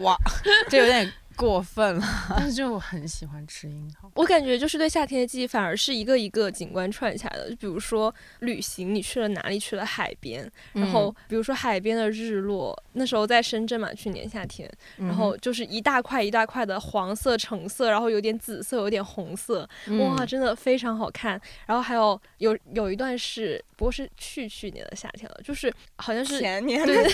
[0.00, 0.16] 哇，
[0.68, 2.06] 这有点过分了。
[2.36, 4.10] 但是就我很喜欢吃樱桃。
[4.14, 7.50] 我感觉就是对夏天的记忆，反而是一个一个景观串起来的。
[7.50, 9.56] 就比如说旅行，你去了哪里？
[9.66, 19.62] 去了海边，然后比如说海边的日落，那时候在深圳嘛，去年夏天，嗯，然后就是一大块一大块的黄色、橙色，然后有点紫色，有点红色，
[19.98, 21.40] 哇，嗯真的非常好看。
[21.66, 27.04] 然后还有有有一段是，不过是去去年的夏天了，就是好像是前年对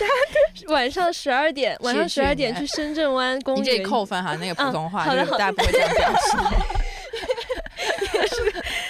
[0.67, 6.37] 晚上十二点，晚上十二点去深圳湾公你这园扣分哈，那个普通话大家不会这样表示。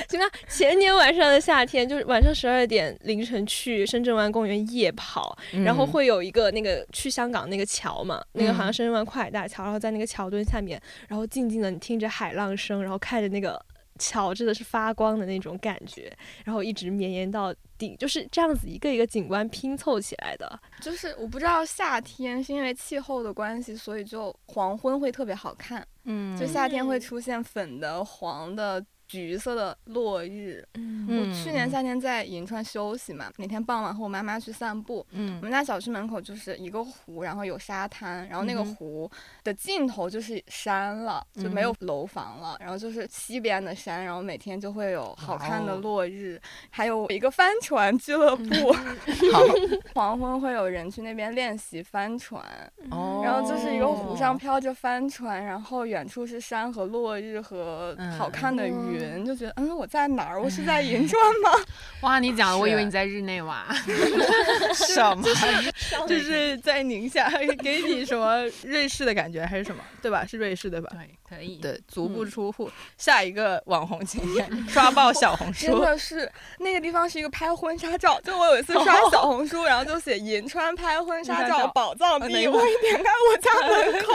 [0.08, 13.58] 行吧，前年晚上的夏天，就是晚上十二点凌晨去深圳湾公园夜跑，然后嗯会有一个那个去香港那个桥嘛，那个好像嗯深圳湾跨海大桥，然后在那个桥墩下面，然后静静的你听着海浪声，然后看着那个
[13.98, 20.60] 桥真的是发光的那种感觉，然后一直绵延到顶，就是这样子一个一个景观拼凑起来的。
[20.80, 28.84] 就是我不知道夏天是因为气候的关系，所以就黄昏会特别好看，嗯就夏天会出现粉的、黄的。
[29.20, 31.02] 橘色的落日，嗯。
[31.08, 39.10] 我去年夏天在银川休息嘛，那天傍晚和我妈妈去散步，我嗯们家小区门口就是一个湖，然后有沙滩，然后那个湖
[39.44, 48.72] 的尽头就是山了，就没有嗯楼房了，然后就是西边的山，然后每天就会有好看的落日，还有一个帆船俱乐部，
[49.32, 49.42] 好。
[49.94, 52.42] 黄昏会有人去那边练习帆船，
[52.90, 60.40] 哦，然后就是一个湖上飘着帆船，然后远处是山和落日和好看的云，云，就觉得嗯我在哪儿？
[60.40, 61.64] 我是在银川吗？
[62.02, 63.66] 哇，你讲的我以为你在日内瓦。
[64.74, 65.24] 什么？
[66.08, 67.30] 就是在宁夏，
[67.62, 69.82] 给你什么瑞士的感觉还是什么？
[70.00, 70.24] 对吧？
[70.26, 70.90] 是瑞士对吧？
[70.92, 71.56] 对，可以。
[71.56, 75.80] 对，足不出户，下一个网红景点，刷爆小红书真书。
[75.82, 84.12] 的是那个地方是一个拍婚纱照，就我有一次刷小红书，然后就写银川拍婚纱照照宝藏地，我一点开我家门口，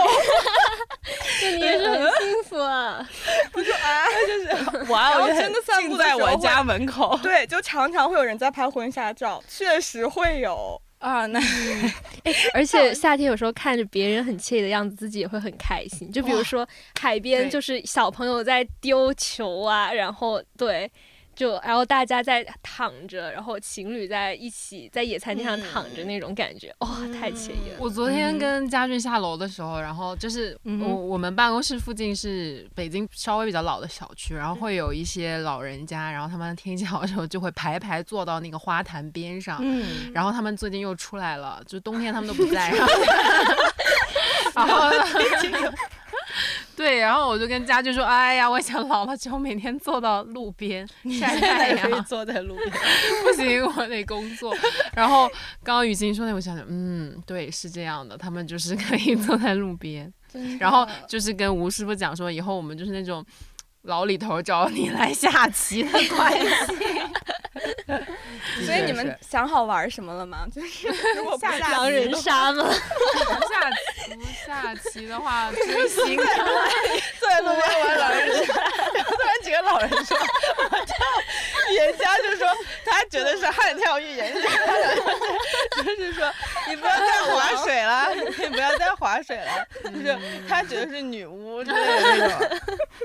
[1.42, 3.08] 就你也是很幸福啊。
[3.52, 10.82] 不就啊，就是哇，我然后真的散步在我家门口对，就常常会有人在拍婚纱照，确实会有。
[11.00, 11.40] 啊，那
[12.56, 16.12] 而且夏天有时候看着别人很惬意的样子，自己也会很开心。
[16.12, 16.68] 就比如说
[17.00, 20.92] 海边，对就是小朋友在丢球啊，然后对，
[21.38, 27.78] 就然后大家在躺着，然后情侣在一起在野餐垫上躺着那种感觉，哇、太惬意了。
[27.78, 45.74] 我昨天跟家俊下楼的时候，然后就是嗯我我们办公室附近是北京稍微比较老的小区，然后会有一些老人家，然后他们天气好的时候就会排排坐到那个花坛边上，嗯，然后他们最近又出来了，就冬天他们都不在，然 后然后呢
[46.78, 50.88] 对，然后我就跟家俊说，哎呀，我想老了之后每天坐到路边
[51.20, 52.70] 晒太可以阳，坐在路边。
[53.26, 54.56] 不行，我得工作。
[54.94, 55.28] 然后
[55.64, 60.14] 刚刚雨欣说那，我想想，嗯，对，是这样的，他们就是可以坐在路边，
[60.60, 63.26] 然后就是跟吴师傅讲说，以后我们就是那种
[63.88, 66.48] 老李头找你来下棋的关系。
[68.66, 70.46] 所以你们想好玩什么了吗？
[70.54, 72.70] 就是如果不下狼人杀吗？
[73.50, 78.54] 下棋不下棋的话，追星坐在路边玩狼人杀，
[78.94, 80.18] 然后突然几个老人说
[80.70, 80.96] ：“我跳。”
[81.70, 82.48] 预言家就说
[82.86, 84.50] 他觉得是悍跳预言家，
[85.76, 86.32] 就是说
[86.70, 92.60] 你不要再划水了，你不要再划水了，就是他觉得是女巫之类的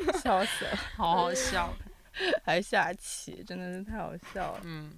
[0.06, 1.72] 那种，笑死了，好好笑。
[2.44, 4.60] 还下棋，真的是太好笑了。
[4.64, 4.90] 嗯，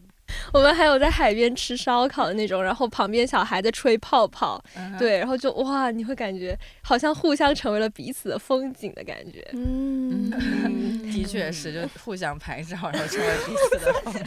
[0.52, 9.48] 我们还有在海边吃烧烤的那种，然后旁边小孩在吹泡泡，嗯，对，然后就哇，你会感觉好像互相成为了彼此的风景的感觉。
[9.52, 10.28] 嗯，
[11.12, 14.24] 的确是，就互相拍照，然后成为彼此的风景。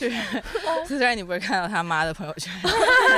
[0.00, 0.16] 就是
[0.86, 2.50] 虽然你不会看到他妈的朋友圈，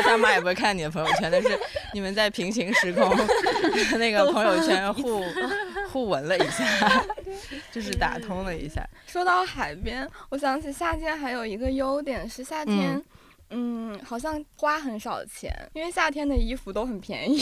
[0.03, 1.49] 他妈也不会看你的朋友圈，但是
[1.95, 3.09] 你们在平行时空
[4.01, 5.23] 那个朋友圈互
[5.97, 7.03] 互闻了一下，
[7.73, 8.87] 就是打通了一下。
[9.07, 13.03] 说到海边，我想起夏天还有一个优点是夏天。
[13.51, 17.41] 嗯，好像花很少钱，因为夏天的衣服都很便宜，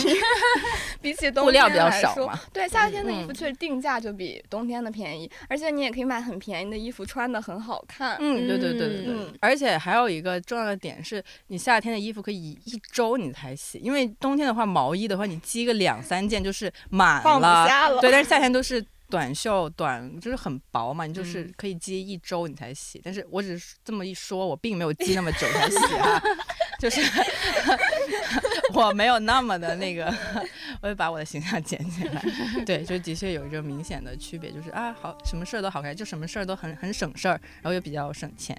[1.01, 8.17] 比起冬天来说对，夏天的衣服嗯确实定价就比冬天的便宜，而且你也可以买很便宜的衣服，穿的很好看。
[8.21, 9.14] 嗯，对对对对对。
[9.14, 17.45] 嗯而且还有一个重要的点是，你夏天的衣服可以一周你才洗，因为冬天的话，毛衣的话你积个两三件就是满放不。
[17.45, 18.01] 下了。
[18.01, 23.01] 对，但是夏天都是短袖短，就是很薄嘛，你就是嗯可以积一周你才洗。
[23.05, 26.21] 但是我只是这么一说，我并没有积那么久才洗啊，
[26.81, 27.01] 就是
[28.75, 30.12] 我没有那么的那个，
[30.81, 32.23] 我就把我的形象捡起来。
[32.67, 38.57] 对，就的确有一个明显的区别，就是啊，好，什么事儿都好干，就什么事儿都很很省事儿，然后又比较省钱，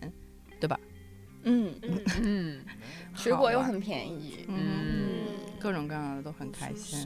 [0.60, 0.80] 对吧？
[1.48, 2.66] 嗯，嗯嗯，
[3.14, 4.46] 水果又很便宜。
[4.48, 5.28] 嗯，嗯，
[5.60, 7.06] 各种各样的都很开心。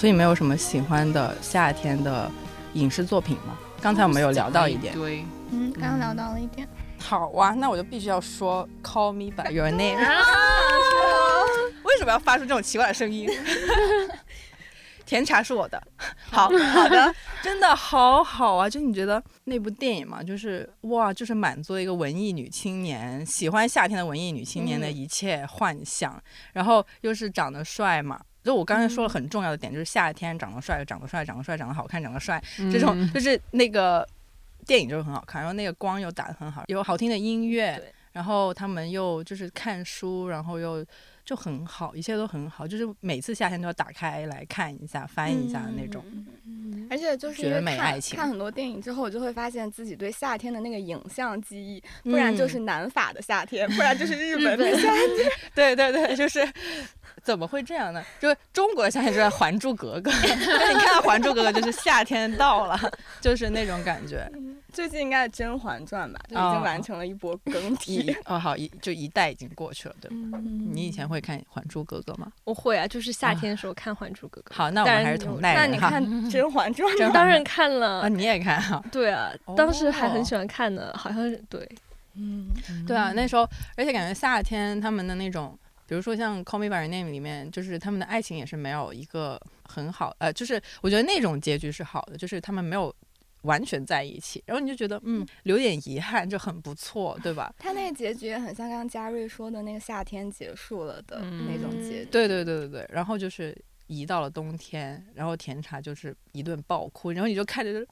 [0.00, 2.30] 所以没有什么喜欢的夏天的
[2.72, 3.58] 影视作品吗？
[3.82, 4.94] 刚才我们有聊到一点。
[4.94, 6.66] 对，嗯，刚刚聊到了一点。
[6.98, 9.98] 好啊，那我就必须要说 “Call me by your name”。
[11.84, 13.28] 为什么要发出这种奇怪的声音？
[15.04, 15.82] 甜茶是我的，
[16.30, 18.70] 好好的，真的好好啊！
[18.70, 26.18] 就你觉得那部电影嘛，就是哇，就是满足了一个文艺女青年喜欢夏天的文艺女青年的嗯一切幻想，
[26.54, 28.18] 然后又是长得帅嘛。
[28.42, 33.12] 就我刚才说了很重要的点，就是夏天长得帅，长得帅，长得帅，长得好看，长得帅，这种嗯。
[33.12, 34.06] 就是那个
[34.66, 37.82] 电影就是很好看，然后那个光又打得很好，有好听的音乐，
[38.12, 40.84] 然后他们又就是看书，然后又
[41.30, 46.04] 就很好，一切都很好，就是每次夏天都要打开来看一下、翻一下的那种。
[46.90, 55.30] 而且就是因为看美爱情看很多电影之后，我就会发现自己对夏天的那个影像记忆，不然就是南法的夏天，不然就是日本的夏天。
[55.54, 56.44] 对对对，就是
[57.22, 58.02] 怎么会这样呢？
[58.18, 60.10] 就是中国的夏天就在《还珠格格》，
[60.58, 62.76] 那你看到《还珠格格》就是夏天到了，
[63.20, 64.28] 就是那种感觉。
[64.70, 68.14] 最近应该是《甄嬛传》吧，就已哦经完成了一波更替。
[68.24, 70.38] 哦， 好，一就一代已经过去了，对吧？
[70.42, 72.30] 嗯你以前会看《还珠格格》吗？
[72.44, 74.54] 我会啊，就是夏天的时候看《还珠格格》。
[74.56, 75.66] 好，那我们还是同代人哈。
[75.66, 78.82] 那你看《甄嬛传》 甄嬛当然看了啊，，你也看哈？
[78.92, 81.68] 对啊，当时还哦很喜欢看的，好像是对。
[82.14, 82.48] 嗯，
[82.86, 85.56] 对啊，那时候，而且感觉夏天他们的那种，
[85.86, 92.92] 比如说像《Call Me by Your Name》里面，就是他们的爱情也是没有一个很好，呃，就是我觉得那种结局是好的，就是他们没有
[93.42, 97.52] 完全在一起，然后你就觉得，嗯，留点遗憾就很不错，对吧？
[97.58, 102.08] 他那个结局也很像刚刚嘉瑞说的那个夏天结束了的那种结局。
[102.10, 107.86] 对对对对对，然后就是移到了冬天，然后甜茶就是一顿爆哭，然后你就看着就，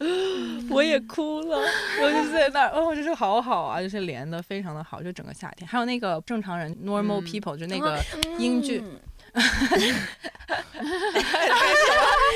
[0.70, 1.59] 我也哭了，
[2.03, 7.99] 我就在那儿，哦，就是好好啊，就是连的非常的好，就整个夏天，还有那个正常人 normal 嗯 people，、就那个
[8.38, 9.01] 英剧，嗯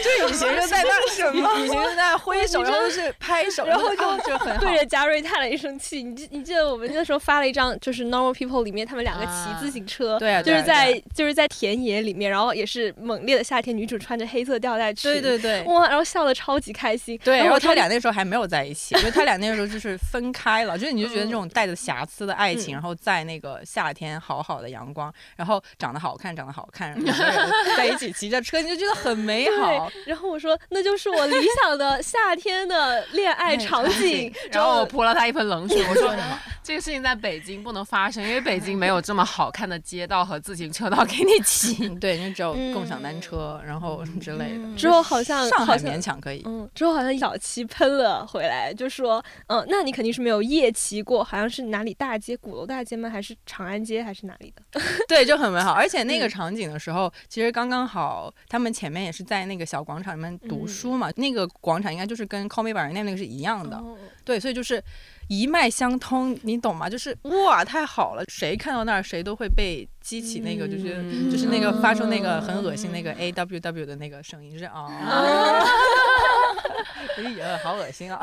[0.02, 6.02] 就雨晴就在那什么，雨晴就在那挥手，然后就是拍手，然后就啊就对着嘉瑞叹了一声气。
[6.02, 15.62] 你记你记得我们那时候发了一张，就是 Normal People 里面他们两个骑自行车，对啊，就是在就是在田野里面，然后也是猛烈的夏天，女主穿着黑色吊带裙，对对对。
[15.64, 17.18] 哇，然后笑得超级开心。
[17.24, 29.90] 对，然后他俩那时候还没有在一起， 因为他俩那个时候就是分开了，就是你就觉得那种带着瑕疵的爱情，嗯然后在那个夏天好好的阳光，然后长得好看，长得好看，两个人 在一起骑着车，你就觉得很美好。
[30.06, 34.32] 然后我说那就是我理想的夏天的恋爱场景。
[34.50, 36.14] 然后我泼了他一盆冷水， 我说
[36.62, 41.86] 这个事情在北京不能发生，因为北京没有这么好看的街道和自行车道给你骑。
[41.86, 44.76] 嗯对，你只有共享单车，然后之类的。
[44.76, 53.08] 之后好像上海好像勉强可以，嗯，之后好像小七喷了回来，就说，嗯，那你肯定是没有夜骑过，好像是哪里大街，鼓楼大街吗？
[53.10, 54.80] 还是长安街，还是哪里的？
[55.08, 55.72] 对，就很美好。
[55.72, 63.76] 而且那个嗯场景的时候，其实刚刚好，他们前面也是在那个小广场里面读书嘛，那个广场应该就是跟 Call Me by Your Name 那个是一样的。
[63.76, 64.80] 哦对，所以就是
[65.28, 66.88] 一脉相通，你懂吗？
[66.88, 74.88] 就是哇，太好了，谁看到那儿谁都会被激起那个，就是、嗯就是那个发出那个很恶心那个 A W W 的那个声音，就是啊。
[77.16, 78.20] 哎呀，好恶心啊！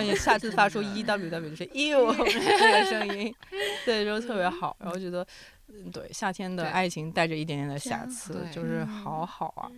[0.00, 2.14] 你 下次发出 E W W 就是 ew
[2.58, 3.34] 这个声音，
[3.84, 4.76] 对，就特别好。
[4.80, 5.26] 然后觉得，
[5.68, 9.70] 嗯对夏天的爱情带着一点点的瑕疵，就是好好啊。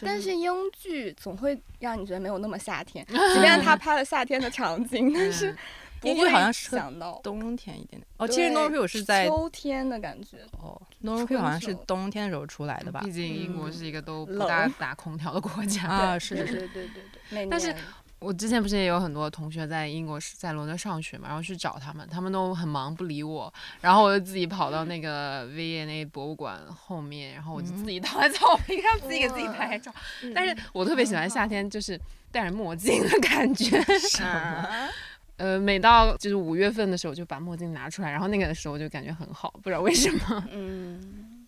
[0.00, 5.56] 但是英剧总会让你觉得没有那么夏天， 即便他拍了夏天的场景，但是嗯
[6.04, 7.20] 不会好像是想到。
[7.22, 8.06] 冬天一点点。
[8.18, 10.38] 哦，其实 No Hill 是在秋天的感觉。
[10.60, 13.00] 哦，No Hill 好像是冬天的时候出来的吧？
[13.00, 13.10] 毕？
[13.12, 15.84] 竟英国是一个都不大打空调的国家。
[15.88, 17.74] 啊，是对是是，对对对对，但是
[18.20, 23.52] 我之前不是也有很多同学在英国是在伦敦上学嘛，然后去找他们，他们都很忙不理我，
[23.82, 29.94] 然后我就自己跑到那个 V&A 博物馆后面，然后我就自己躺在草坪上自己给自己拍照。
[30.34, 32.00] 但是我特别喜欢夏天，就是
[32.32, 33.76] 戴着墨镜的感觉。
[34.22, 34.88] 啊，
[35.36, 40.48] 呃，每到就是五月份的时候，就把墨镜拿出来，然后那个时候就感觉很好，不知道为什么。
[40.52, 41.46] 嗯，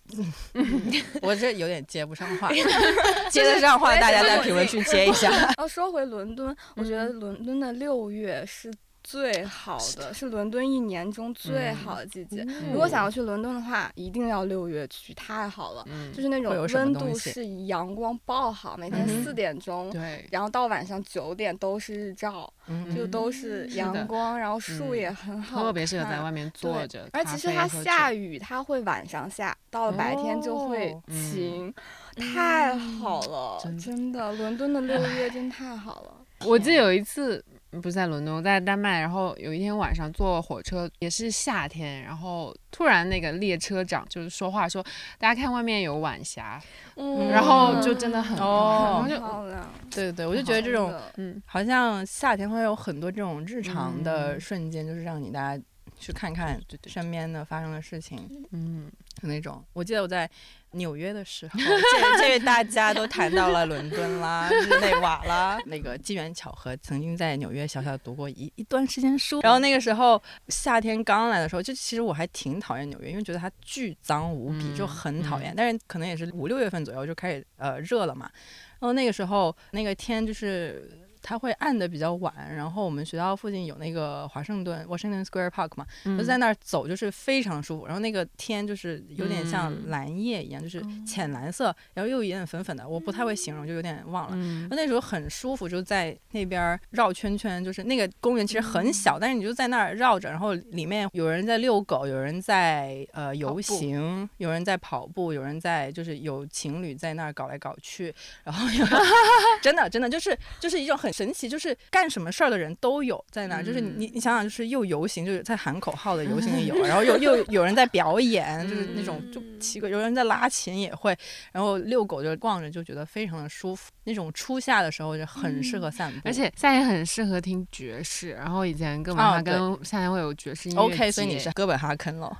[1.22, 2.50] 我这有点接不上话
[3.30, 5.30] 接得上话，大家在评论区接一下。
[5.30, 8.72] 然后，说回伦敦，我觉得伦敦的六月是
[9.06, 12.42] 最好的，是伦敦一年中最嗯好的季节。
[12.48, 15.84] 嗯如果想要去伦敦的话，一定要六月去，太好了。
[15.86, 31.72] 嗯就是那种温度是阳光爆好，每天四点钟，对，然后到晚上九点都是日照，嗯就都是阳光，然后树嗯也很好看，特别适合在外面坐对着，而其实它下雨，它会晚上下，到了白天就会哦晴，
[32.16, 36.12] 太好了，真的真的，伦敦的六月真太好了。
[36.44, 44.84] 我记得有一次嗯不是在伦敦，我在丹麦，然后有一天晚上坐火车，也是夏天，然后突然那个列车长就是说话说，
[45.18, 46.60] 大家看外面有晚霞，
[46.96, 51.42] 嗯然后就真的很漂亮，然后哦就漂亮，对对，我就觉得这种嗯。
[51.44, 54.40] 好像夏天会有很多这种日常的嗯。
[54.40, 55.62] 瞬间，就是让你大家
[55.98, 58.90] 去看看身边的发生的事情嗯。
[59.22, 59.64] 的那种。
[59.72, 60.28] 我记得我在
[60.76, 69.40] 纽约的时候， 这这位大家都谈到了伦敦啦、日内瓦啦，那个机缘巧合，曾经在纽约小小读过一一段时间书。
[69.40, 75.52] 然后那个时候夏天刚来的时候，就其实我还挺讨厌纽约，因为觉得它巨脏无比，嗯就很讨厌。
[75.52, 78.30] 嗯但是可能也是五六月份左右就开始呃热了嘛。
[78.78, 81.05] 然后那个时候那个天就是。
[81.26, 89.96] 它会暗的比较晚，然后我们学校附近有那个华盛顿 Washington Square Park 嘛，嗯就在那儿走就是非常舒服，然后那个天就是有点像嗯。
[89.96, 94.36] 蓝叶一样，就是浅蓝色，然后又有一点粉粉的，我不太会形容，就有点忘了。
[94.36, 94.68] 嗯。
[94.70, 108.14] 那时候很舒服，就在那边儿绕圈圈，就是那个公园其实很小，但是你就在那儿绕着，然后里面有人在遛狗，有人在呃游行，有人在跑步，有人在就是有情侣在那儿搞来搞去，
[108.44, 108.84] 然后有
[109.62, 121.16] 真的真的就是就是一种很神奇，就是干什么事儿的人都有在那儿，就是你你你想想，就是又游行，就是在喊口号的游行也有， 然后又又有人在表演，就是那种就奇怪，有人在拉琴也会，
[121.52, 132.36] 然后遛狗就逛着就觉得非常的舒服，那种初夏的时候就很适合散步，而且夏天很适合听爵士，然后以前哥本哦哈根夏天会有爵士音乐 OK，所以你是哥本哈根了。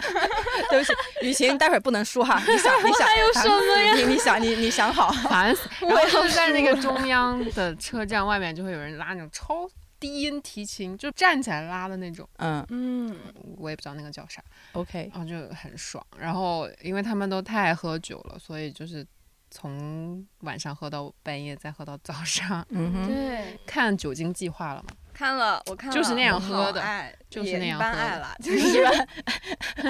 [0.70, 0.92] 对不起，
[1.22, 2.42] 雨晴，待会儿不能输哈。
[2.46, 5.10] 你想，你想，还有什么呀你你想，你你想好。
[5.30, 5.70] 烦死。
[5.80, 9.66] 然后就是在那个中央的车站外面，就会有人拉那种超
[9.98, 13.16] 低音提琴，就站起来拉的那种，嗯嗯，
[13.58, 16.06] 我也不知道那个叫啥，，OK，然后就很爽。
[16.20, 19.06] 然后因为他们都太爱喝酒了，所以就是
[19.50, 22.66] 从晚上喝到半夜，再喝到早上。
[22.72, 24.90] 嗯哼，对，看《酒精计划》了吗？
[25.14, 28.84] 看了，我看了，就是那样喝的爱就是也一般那样喝的就是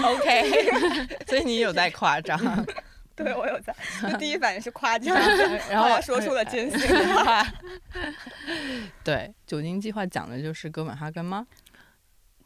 [0.06, 2.40] ，OK， 所以你有在夸张。
[3.18, 3.76] 对我有在，
[4.10, 5.14] 就第一反应是夸奖，
[5.70, 7.46] 然后说出了真心 话。
[9.04, 11.48] 对，酒精计划讲的就是哥本哈根吗？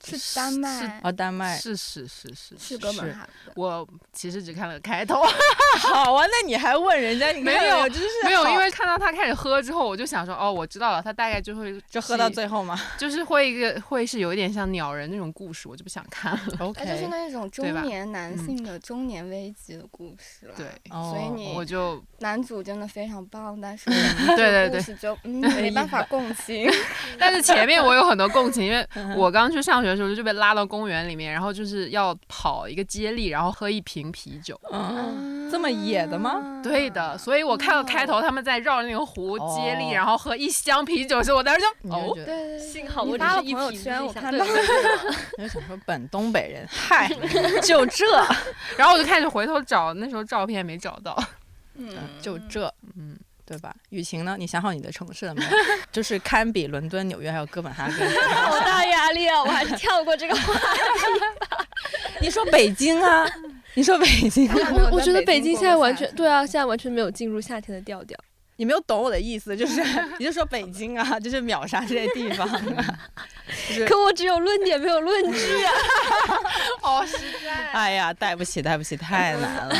[0.03, 1.57] 是丹麦，哦，丹麦。
[1.57, 3.53] 是是是是是哥本哈根。
[3.55, 5.21] 我其实只看了开头，
[5.79, 7.31] 好啊，那你还问人家？
[7.31, 12.79] 你没有就是没有，因为看到他开始喝之后，我就想说，哦，我知道了，他大概就会就喝到最后嘛。
[12.97, 16.73] 就是会一个会是有一点像鸟人那种故事，我就不想看了。
[16.75, 20.53] 哎就是那种中年男嗯性的中年危机的故事了。
[20.55, 26.69] 对，哦所以你我就男主真的非常棒，但是对对对故事就嗯没办法共情。
[27.19, 34.59] 但是前面我有很多共情，因为嗯我刚去上学的时候就被拉到公园里面，然后就是要跑一个接力，然后喝一瓶啤酒。
[34.71, 36.61] 嗯，这么野的吗？
[36.63, 42.17] 对的，所以我看到开头他们在绕那个湖接力，哦然后喝一箱啤酒的时候，我当时就哦，
[42.57, 44.65] 幸好我只是一发了朋友瓶圈，我看到对对
[45.37, 47.09] 你 就想说本东北人，嗨，
[47.61, 48.05] 就这，
[48.77, 51.21] 然后我就开始回头找那时候照片没找到。
[51.75, 51.89] 嗯，
[52.21, 53.73] 就这，嗯，对吧？
[53.89, 54.35] 雨晴呢？
[54.37, 55.49] 你想好你的城市了没有？
[55.91, 58.19] 就是堪比伦敦、纽约还有哥本哈根。
[58.31, 59.41] 好大压力啊！
[59.43, 60.79] 我还是跳过这个话题。
[62.21, 63.25] 你说北京啊？
[63.73, 68.17] 你说北京我我觉得北京现在完全对啊，现在完全没有进入夏天的调调。
[68.61, 69.81] 你没有懂我的意思，就是
[70.19, 72.99] 你就说北京啊， 就是秒杀这些地方啊。
[73.67, 75.71] 就是可我只有论点没有论据啊！
[76.79, 77.71] 好，实在。
[77.71, 79.75] 哎呀，带不起，带不起，太难了，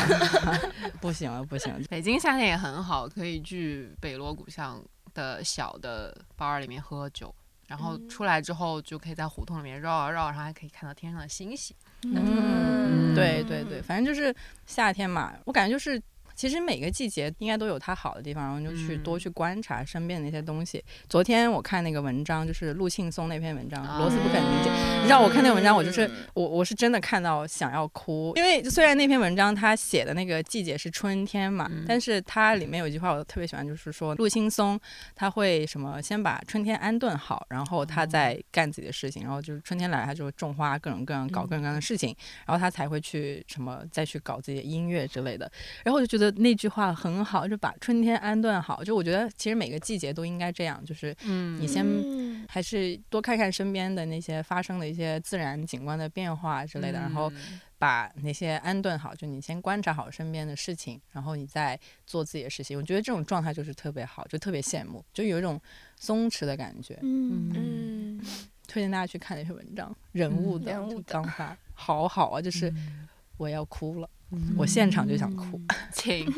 [1.00, 1.78] 不行了，不行了。
[1.88, 4.82] 北京夏天也很好，可以去北锣鼓巷
[5.14, 7.32] 的小的 bar 里面喝酒，
[7.68, 11.74] 然后出来之后就可以在胡同里面绕啊绕，然后还可以看到天上的星星。
[12.02, 14.34] 嗯，嗯对对对，反正就是
[14.66, 16.02] 夏天嘛，我感觉就是。
[16.34, 19.02] 其实每个季节应该都有它好的地方，然后你就去嗯。
[19.02, 20.82] 多去观察身边的那些东西。
[21.08, 24.70] 昨天我看那个文章，就是陆庆松那篇文章《罗斯不肯理解》，
[25.00, 34.78] 你知道我看那个文章，我就是我我是真的看到想要哭，因为虽然那篇文章他写的那个季节是春天嘛，嗯但是它里面有一句话我特别喜欢，就是说陆庆松
[35.16, 41.80] 他会什么先把春天安顿好，然后他再干自己的事情，然后就是春天来他就种花，各种各样搞各种各样的。
[41.80, 42.14] 事情，
[42.46, 45.50] 然后他才会去什么再去搞自己的音乐之类的。
[45.82, 48.82] 然后我就觉得那句话很好，就把春天安顿好。
[48.84, 51.60] 就我觉得其实每个季节都应该这样，就是嗯。
[51.60, 52.46] 你先嗯。
[52.48, 57.60] 还是多看看身边的那些发生的一些自然景观的变化之类的，然后嗯。
[57.78, 62.78] 把那些安顿好，就你先观察好身边的事情，然后你再做自己的事情。
[62.78, 65.60] 我觉得这种状态就是特别好，就特别羡慕，就有一种
[65.96, 66.96] 松弛的感觉。
[67.02, 67.50] 嗯。
[67.54, 68.20] 嗯，
[68.68, 71.12] 推荐大家去看那篇文章，人物的，就人物的。
[71.12, 73.08] 刚发，好好啊，就是嗯
[73.42, 74.08] 我要哭了，
[74.56, 75.60] 我现场就想哭。
[75.92, 76.32] 请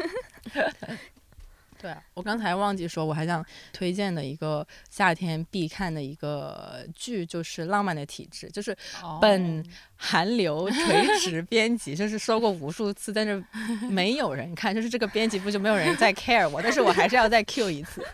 [1.79, 1.91] 对。
[1.91, 8.75] 啊，我刚才忘记说，我还想推荐的一个夏天必看的一个剧，就是《浪漫的体质》，就是
[9.21, 9.63] 本
[10.07, 13.43] 韩流垂直 编辑，就是说过无数次，但是
[13.89, 18.05] 没有人看，就是这个编辑部就没有人在 care 我，但是我还是要再 Q 一次。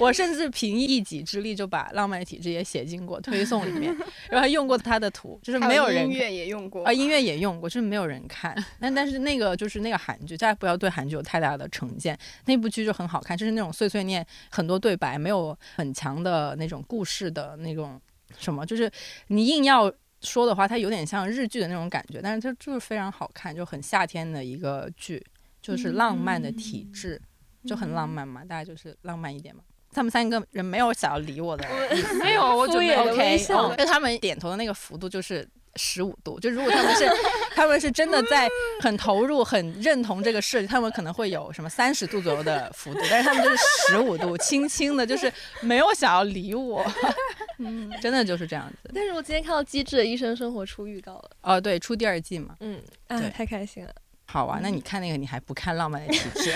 [0.00, 3.96] 我甚至凭一己之力就把《浪漫体质》也写进过推送里面，
[4.28, 8.52] 然后还用过他的图，就是没有人音乐也用过啊，音乐也用过，就是没有人看。
[8.80, 12.18] 但但是那个就是那个韩剧，大家不要对韩剧有太大的成见。
[12.46, 18.00] 那部剧就很好看，就是那种碎碎念，很多对白，没有很强的那种故事的那种
[18.38, 18.90] 什么，就是
[19.28, 19.92] 你硬要
[20.22, 25.24] 说的话，它有点像日剧的那种感觉，但是它就是非常好看，就很夏天的一个剧，
[25.62, 27.20] 就是浪漫的体质，
[27.66, 29.62] 就很浪漫嘛，大家就是浪漫一点嘛。
[29.90, 31.66] 他们三个人没有想要理我的
[32.22, 33.68] 没有，我准备敷衍的 OK，微笑。
[33.68, 37.08] 哦就他们点头的那个幅度就是十五度，就如果他们是
[37.54, 38.48] 他们是真的在
[38.80, 43.56] 很投入、很认同这个事，他们可能会有什么三十度左右的幅度，但是他们就是
[43.88, 46.84] 十五度，轻轻的，就是没有想要理我，
[47.58, 48.90] 嗯，真的就是这样子。
[48.94, 53.92] 但是我今天看到《机智的医生生活》出预告了，哦，对，出第二季嘛，嗯，啊对，太开心了，
[54.26, 56.50] 好啊，那你看那个，你还不看《浪漫的体质》，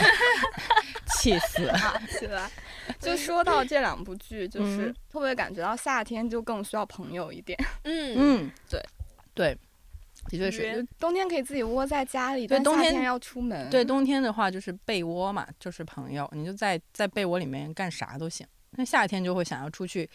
[1.21, 2.03] 气死了。
[2.19, 2.51] 起来。
[2.99, 7.57] 就说到这两部剧，就是嗯会不会感觉到夏天就更需要朋友一点？
[7.85, 8.81] 嗯嗯，对
[9.35, 9.57] 对，
[10.29, 10.87] 的确是。
[10.99, 13.71] 冬天可以自己窝在家里，但对冬天夏天要出门。
[13.71, 18.47] 对，冬天的话就是被窝嘛，就是朋友，你就在在被窝里面干啥都行。
[18.73, 20.09] 那夏天就会想要出去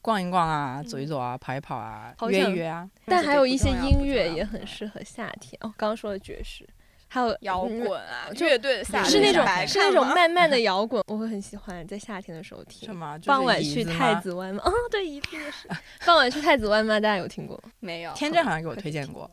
[0.00, 2.88] 逛一逛啊，走一走啊，跑一跑啊，约一约啊。
[3.04, 5.68] 但还有一些音乐也很适合夏天哦。
[5.76, 6.66] 刚刚说的爵士，
[7.12, 12.94] 还有摇嗯滚啊，就乐队的夏对是那种是那种慢慢的 摇滚，我会很喜欢在夏天的时候听什。
[12.94, 13.18] 么？
[13.18, 13.82] 就是傍晚去。
[13.82, 14.62] 太子湾吗？
[14.64, 15.68] 哦，对，一定是。
[16.06, 17.00] 傍晚去太子湾吗？
[17.00, 17.70] 大家有听过吗？
[17.80, 19.28] 没有天真好像给我推荐过，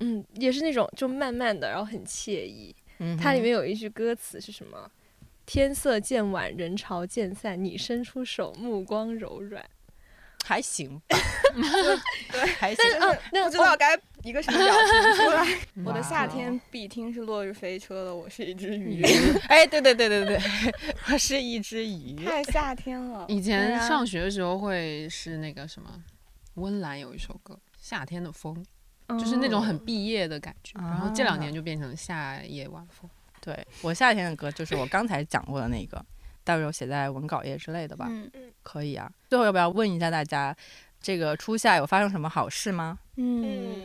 [0.00, 2.76] 嗯，也是那种就慢慢的，然后很惬意。
[2.98, 4.90] 嗯，它里面有一句歌词是什么？
[5.46, 9.64] 天色渐晚，人潮渐散，你伸出手，目光柔软。
[10.44, 11.16] 还行吧，
[12.32, 12.90] 对，还行但。
[12.90, 15.58] 是哦，那个不知道该一个什么表情出来。
[15.84, 19.04] 我的夏天必听是落日飞车的，我是一只鱼鱼，，
[19.48, 20.40] 哎，对对对对对，
[21.12, 22.24] 我是一只鱼。
[22.24, 23.24] 太夏天了。
[23.28, 25.90] 以前上学的时候会是那个什么，
[26.54, 28.64] 温岚有一首歌《夏天的风》，
[29.18, 30.78] 就是那种很毕业的感觉。
[30.80, 33.08] 然后这两年就变成夏夜晚风。
[33.40, 36.04] 对我夏天的歌就是我刚才讲过的那个，
[36.44, 38.30] 到时候写在文稿页之类的吧，嗯。
[38.62, 39.10] 可以啊。
[39.28, 40.56] 最后要不要问一下大家，
[41.00, 42.98] 这个初夏有发生什么好事吗？
[43.16, 43.84] 嗯，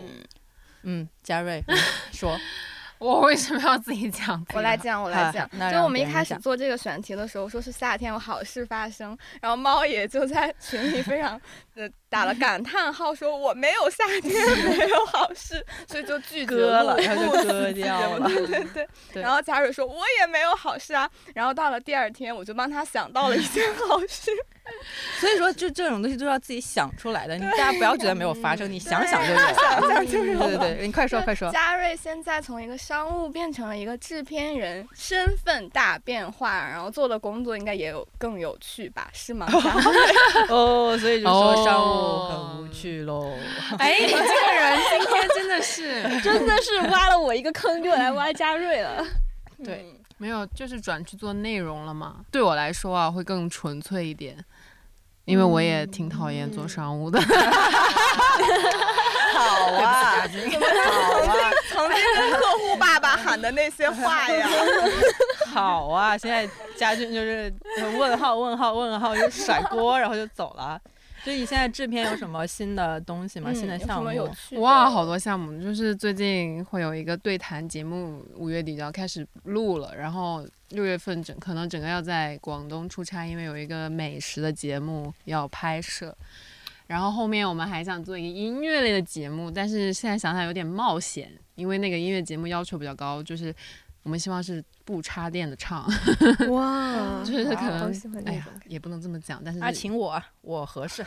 [0.83, 1.63] 嗯，嘉瑞
[2.11, 2.37] 说，
[2.99, 4.43] 我为什么要自己讲？
[4.53, 11.39] 我来讲，我来讲就我们一开始做这个选题的时候，说是夏天有好事发生，然后猫也就在群里非常
[11.75, 14.33] 呃打了感叹号，说我没有夏天，
[14.77, 18.87] 没有好事，所以就拒绝割了然后就割掉了对对对。
[19.13, 24.31] 对然后贾蕊说我也没有好事啊，然后到了第二天，我就帮他想到了一件好事。
[25.19, 29.37] 所以说就这种东西都要自己想出来的，你大家不要觉得没有发生， 你想想就有。
[29.37, 31.51] 想想就有 对对对，你快说快说。
[31.51, 39.09] 嘉瑞现在从一个商务变成了一个制片人，身份大变化，然后做的工作应该也有更有趣吧？
[39.13, 39.47] 是吗？
[40.49, 43.33] 哦，所以就说商务哦很无趣喽。
[43.79, 49.05] 哎，你这个人今天真的是真的是挖了我一个坑，就来挖嘉瑞了。
[49.63, 52.25] 对嗯没有，就是转去做内容了嘛。
[52.31, 54.35] 对我来说啊，会更纯粹一点，
[55.27, 57.19] 因为我也挺讨厌做商务的。
[59.33, 60.49] 好啊，好啊，曾经
[62.15, 64.47] 跟客户爸爸喊的那些话呀，
[65.53, 66.17] 好啊！
[66.17, 66.47] 现在
[66.77, 67.53] 家俊就是
[67.97, 70.79] 问号问号问号，就甩锅，然后就走了。
[71.27, 73.53] 就你现在制片有什么新的东西吗？
[73.53, 74.05] 新的项目？
[74.05, 74.31] 么有？
[74.61, 86.15] 哇，好多项目，就是最近会有一个对谈节目，五月底就要开始录了，然后六月份整可能整个要在广东出差，因为有一个美食的节目要拍摄。
[86.87, 93.53] 然后后面我们还想做一个音乐类的节目，但是现在想想有点冒险，因为那个音乐节目要求比较高，就是
[94.07, 95.85] 我们希望是不插电的唱，
[96.47, 97.93] 哇就是可能
[98.25, 98.47] 哎呀。
[98.65, 101.05] 也不能这么讲，但是啊，请我，我合适。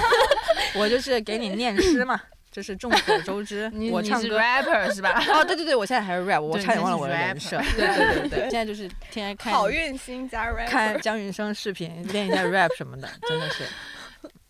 [0.76, 2.20] 我就是给你念诗嘛，
[2.52, 3.84] 这是众所周知你。
[3.84, 4.38] 你是我唱歌。
[4.38, 5.18] rapper 是吧？
[5.32, 7.56] 哦，对对对，我现在还是 rap，我差点忘了我的人设。
[7.74, 13.64] 对对对对，现在就是天天看好运星加看姜云升视频，练一下 rap 什么的，真的是。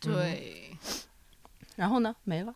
[0.01, 0.77] 对。
[1.77, 2.17] 然后呢？
[2.25, 2.53] 没了。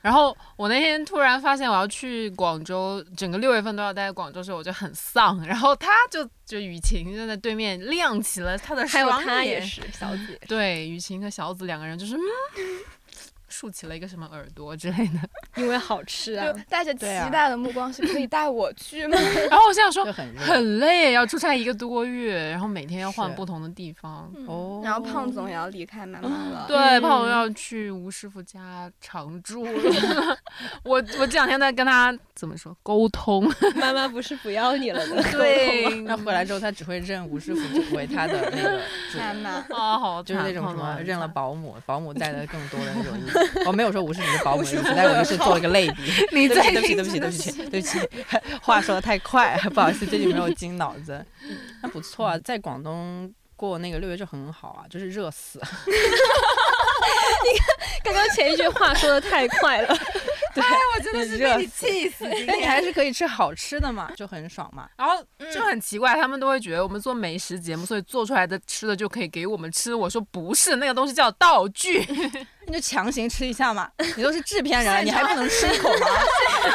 [0.00, 5.44] 然后我那天突然发现我要去广州，整个六月份都要待在广州的时候，我就很丧。
[5.44, 12.20] 然后他就就雨晴就在对面亮起了他的还有双眼，他也是小姐，对，雨晴和小紫两个人就是嗯，
[13.58, 15.18] 竖起了一个什么耳朵之类的。
[15.60, 16.58] 因为好吃啊就。
[16.68, 19.18] 带着期待的目光，是可以带我去吗？
[19.50, 24.32] 然后我想说很很累，要出差一个多月，然后每天要换不同的地方。
[24.46, 24.80] 哦。
[24.84, 30.38] 然后胖总也要离开妈妈了，对，嗯胖总要去吴师傅家常住了。
[30.84, 35.22] 我我这两天在跟他怎么说沟通，妈妈不是不要你了的。
[35.32, 38.80] 对那回来之后，他只会认吴师傅为他的那个
[39.10, 39.34] 主人。
[39.36, 39.76] 妈妈。
[39.76, 41.26] 啊，好就是那种什么认了。
[41.26, 43.47] 保姆，保姆带的更多的那种意思。
[43.66, 46.12] 我 没有说无视你的保姆的意思，但我就是做了个类比。
[46.32, 47.98] 你对不起，对不起，对不起，对不起，对不起，
[48.62, 51.24] 话说的太快， 不好意思，最近没有经脑子。
[51.82, 55.60] 那不错啊，在广东过那个六月就很好啊，就是热死。
[57.44, 57.66] 你看
[58.04, 59.96] 刚刚前一句话说的太快了，
[60.60, 62.24] 对，我真的是被你气死。
[62.46, 64.88] 但你 还是可以吃好吃的嘛，就很爽嘛。
[64.96, 65.14] 然后
[65.52, 69.94] 就很奇怪，他们都会觉得我们做美食节目，所以做出来的吃的就可以给我们吃。
[69.94, 72.06] 我说不是，那个东西叫道具。
[72.68, 76.06] 你就强行吃一下嘛，你都是制片人了，你还不能吃一口吗？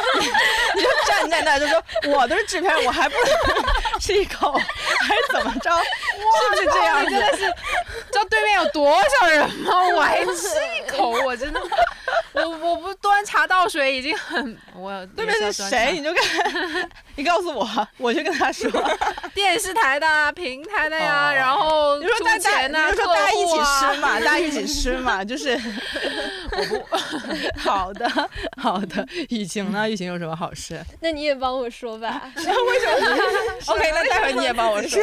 [0.74, 1.80] 你就站在那儿就说
[2.12, 5.70] 我都是制片人，我还不能吃一口，还是怎么着？
[5.70, 7.10] 是不是这样子？
[7.12, 7.42] 真的是，
[8.10, 9.88] 知道对面有多少人吗？
[9.94, 11.60] 我还吃一口，我真的，
[12.46, 15.92] 我 我不端茶倒水已经很，我对面是谁？
[15.92, 17.68] 你就看， 你告诉我，
[17.98, 18.70] 我就跟他说。
[19.34, 25.50] 电视台的啊、平台的呀、哦然后你说大家，你就说大家一起吃嘛，大家一起吃嘛，就是
[26.52, 26.96] 我不
[27.58, 28.08] 好的
[28.60, 29.06] 好的。
[29.30, 29.88] 雨晴呢？
[29.90, 32.30] 雨晴有什么好事那你也帮我说吧。
[32.36, 33.16] 为什么
[33.66, 35.02] ？OK，那待会儿你也帮我说。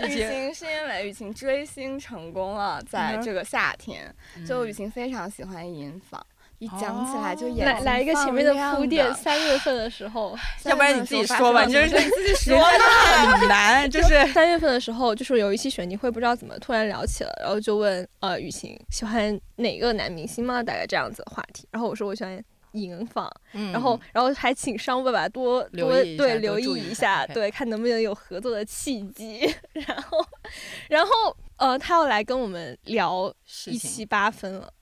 [0.06, 4.14] 雨晴是因为雨晴追星成功了，在这个夏天，
[4.46, 6.20] 就雨晴非常喜欢银纺，
[6.58, 20.62] 一讲起来就眼睛来来一个前面的放铺垫，三月份的时候，要不然你自己 说吧，你就是你自己说人家很难，就是三月份的时候，就是有一期选题会，不知道怎么突然聊起了，然后就问呃雨晴喜欢哪个男明星吗？
[20.62, 21.66] 大概这样子的话题。
[21.70, 22.42] 然后我说我喜欢
[22.72, 23.30] 银纺，
[23.72, 29.40] 然后然后还请商务爸爸多多对留意一下对，看能不能有合作的契机。
[29.72, 30.18] 然后
[30.88, 31.10] 然后
[31.56, 33.32] 呃他要来跟我们聊
[33.66, 34.72] 一七八分了，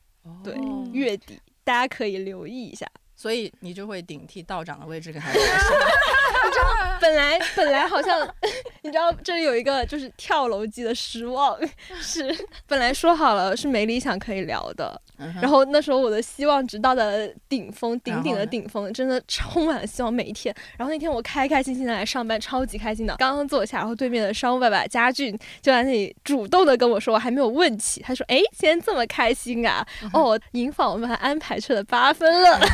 [0.43, 2.87] 对哦，月底大家可以留意一下。
[3.19, 5.33] 所以你就会顶替道长的位置跟他
[6.47, 6.97] 聊事。
[7.01, 8.27] 本来本来好像，
[8.83, 11.59] 你知道这里有一个就是跳楼机的失望，
[12.01, 12.35] 是
[12.67, 20.55] 本来说好了是没理想可以聊的，嗯然后那时候我的希望值到的顶峰，顶顶的顶峰，真的充满了希望每一天。
[20.77, 23.15] 然后那天我开开心心的来上班，超级开心的。
[23.17, 29.87] 刚刚坐下，然后对面的商务爸爸家俊就在那里主动的跟我说，我还没有问起，他说：“哎，今天这么开心啊？
[30.03, 32.61] 嗯哦，银纺我们还安排去了八分了。”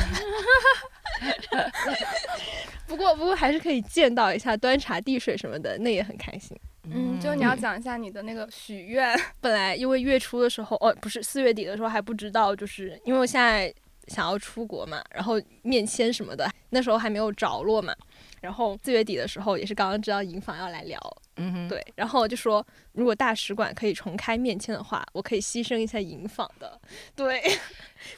[2.89, 6.57] 不过不过还是可以见到一下端茶递水什么的，那也很开心。
[6.91, 13.72] 嗯，就你要讲一下你的那个许愿，本来因为月初的时候，哦，不是四月底的时候还不知道，就是因为我现在
[14.09, 17.95] 想要出国嘛，然后面签什么的，那时候还没有着落嘛。
[18.41, 20.99] 然后四月底的时候，也是刚刚知道银房要来聊，
[21.37, 26.80] 嗯哼，对，然后就说如果大使馆可以重开面签的话，我可以牺牲一下营房的，
[27.16, 27.43] 对。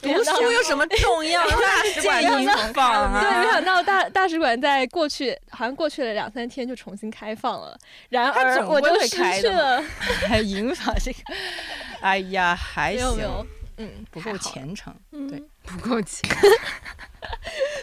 [0.01, 1.47] 读书有什么重要？
[1.47, 9.85] 大使馆银坊对，没啊，想到大大使馆在过去好像过去了两三天就重新开放了，然它而我就失开的嘛去了。
[10.27, 11.19] 还银坊这个，
[12.01, 13.47] 哎呀，还没有没有行，，
[13.77, 14.95] 嗯，不够，虔诚。
[15.13, 16.29] 嗯对，不够钱。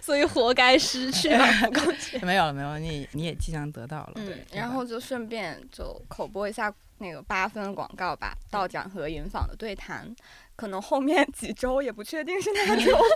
[0.04, 2.20] 所以活该失去吧，不够钱。
[2.26, 4.14] 没有了，没有了，你你也即将得到了。
[4.16, 10.14] 嗯对，然后就顺便就口播一下那个八分广告吧，道长和银坊的对谈，
[10.56, 13.08] 可能后面几周也不确定是哪个时候会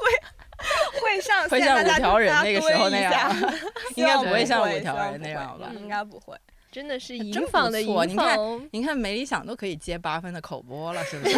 [1.02, 3.36] 会上线，会像大家五条人大家那个时候那样
[3.96, 6.36] 应该不会像五条人那样吧嗯应该不会。
[6.72, 11.38] 真的是真银坊的银不错你看坊，您看，没理想都可以接八分的口播了，是不是？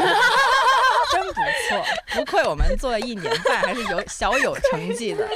[1.12, 1.34] 真不
[1.70, 5.28] 错，不愧我们做了一年半，还是有小有成绩的，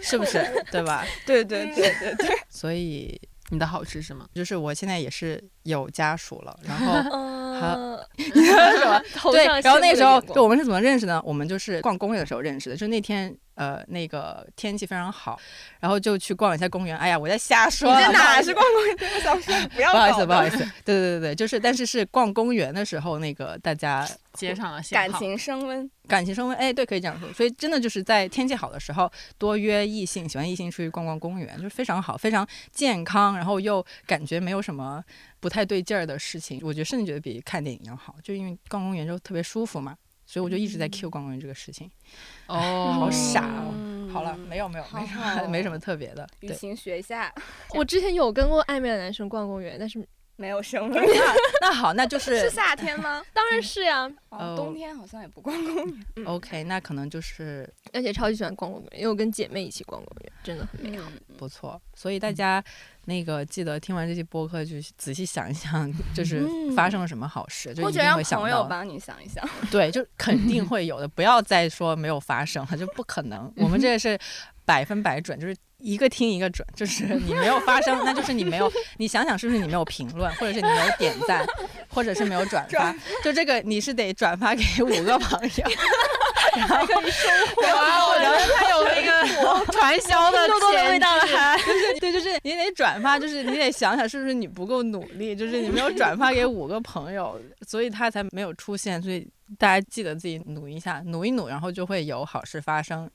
[0.00, 0.64] 是不是？
[0.70, 1.04] 对吧？
[1.26, 4.26] 对对对对对，所以你的好吃是吗？
[4.34, 11.20] 就是我现在也是有家属了，然后 你说，什么对，然后那个时候就我们是怎么认识呢？
[11.24, 15.38] 我们就是逛公园的时候认识的，就那天呃那个天气非常好，
[15.78, 16.96] 然后就去逛一下公园。
[16.96, 18.96] 哎呀，我在瞎说了，你在哪 是逛公园？
[19.14, 25.88] 我想说不要不好意思，不好意思，对对对对，就是但是是逛公园的时候，那个大家接上感情升温。
[26.08, 27.32] 感情升温，哎，对，可以这样说。
[27.32, 35.02] 所以真的就是在天气好的时候，多约异性，喜欢异性出去逛逛公园，就是非常好，非常健康，然后又感觉没有什么
[35.38, 36.60] 不太对劲儿的事情。
[36.62, 39.96] 我觉得甚至觉得比看电影要好，就因为逛公园就特别舒服嘛，
[40.32, 41.90] 所以我就一直在 cue 逛公园这个事情。
[42.48, 42.56] 哦，
[42.98, 46.48] 好傻哦嗯好了，没有没有没什么 没什么特别的，对。
[46.48, 47.30] 雨晴学一下，
[47.74, 50.02] 我之前有跟过暧昧的男生逛公园，但是
[50.36, 51.04] 没有升温。
[51.60, 53.22] 那好，那就是 是夏天吗？
[53.32, 56.26] 当然是呀、哦哦，冬天好像也不逛公园。
[56.26, 61.08] OK，那可能就是而且超级喜欢逛公园，因为我跟姐妹一起逛公园，真的很美好。
[61.10, 61.80] 嗯，不错。
[61.94, 62.62] 所以大家
[63.04, 68.42] 那个记得听完这期播客，就仔细想一想，就是发生了什么好事，就一定会想到。
[68.42, 69.46] 朋友帮你想一想。
[69.70, 73.52] 对，就肯定会有的，不要再说没有发生了，就不可能。
[73.56, 74.18] 我们这个是
[74.64, 81.44] 百分百准，就是一个听一个准，就是 你没有发声，那就是你没有，你想想是不是你没有评论，或者是你没有点赞，
[81.88, 82.94] 或者是没有转发，
[83.24, 85.64] 就这个你是得转发给五个朋友，
[86.56, 91.64] 然后可以收获，然后他有那个传销的又多了味道了潜质。
[91.64, 99.26] 就是对，就是你得转发，就是你得想想是不是你不够努力，就是你没有转发给五个朋友，所以他才没有出现，所以
[99.58, 103.10] 大家记得自己努一下，努一努，然后就会有好事发生。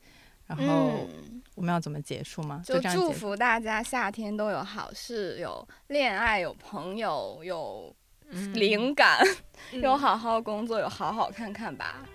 [0.48, 2.62] 然后嗯，我们要怎么结束吗？
[2.64, 3.12] 就祝。
[3.12, 7.92] 福大家夏天都有好事，有恋爱，有朋友，有
[8.30, 9.20] 嗯灵感，
[9.82, 12.06] 有好好工作，有好好看看吧。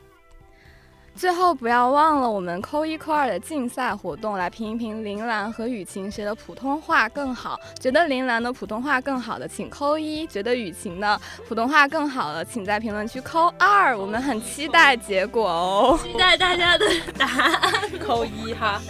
[1.14, 7.58] 最后不要忘了我们扣一扣二的竞赛活动，来评一评林兰和雨晴谁的普通话更好。
[7.78, 13.96] 觉得林兰的普通话更好的，请扣一；觉得雨晴的普通话更好的，请在评论区扣二。
[13.98, 15.98] 我们很期待结果哦。
[16.02, 16.86] 期待大家的
[17.16, 17.72] 答案。
[18.00, 18.80] 扣一哈。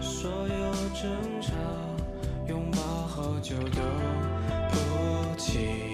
[0.00, 1.10] 所有争
[1.42, 1.52] 吵，
[2.48, 3.82] 拥抱后就都
[4.70, 5.89] 不提。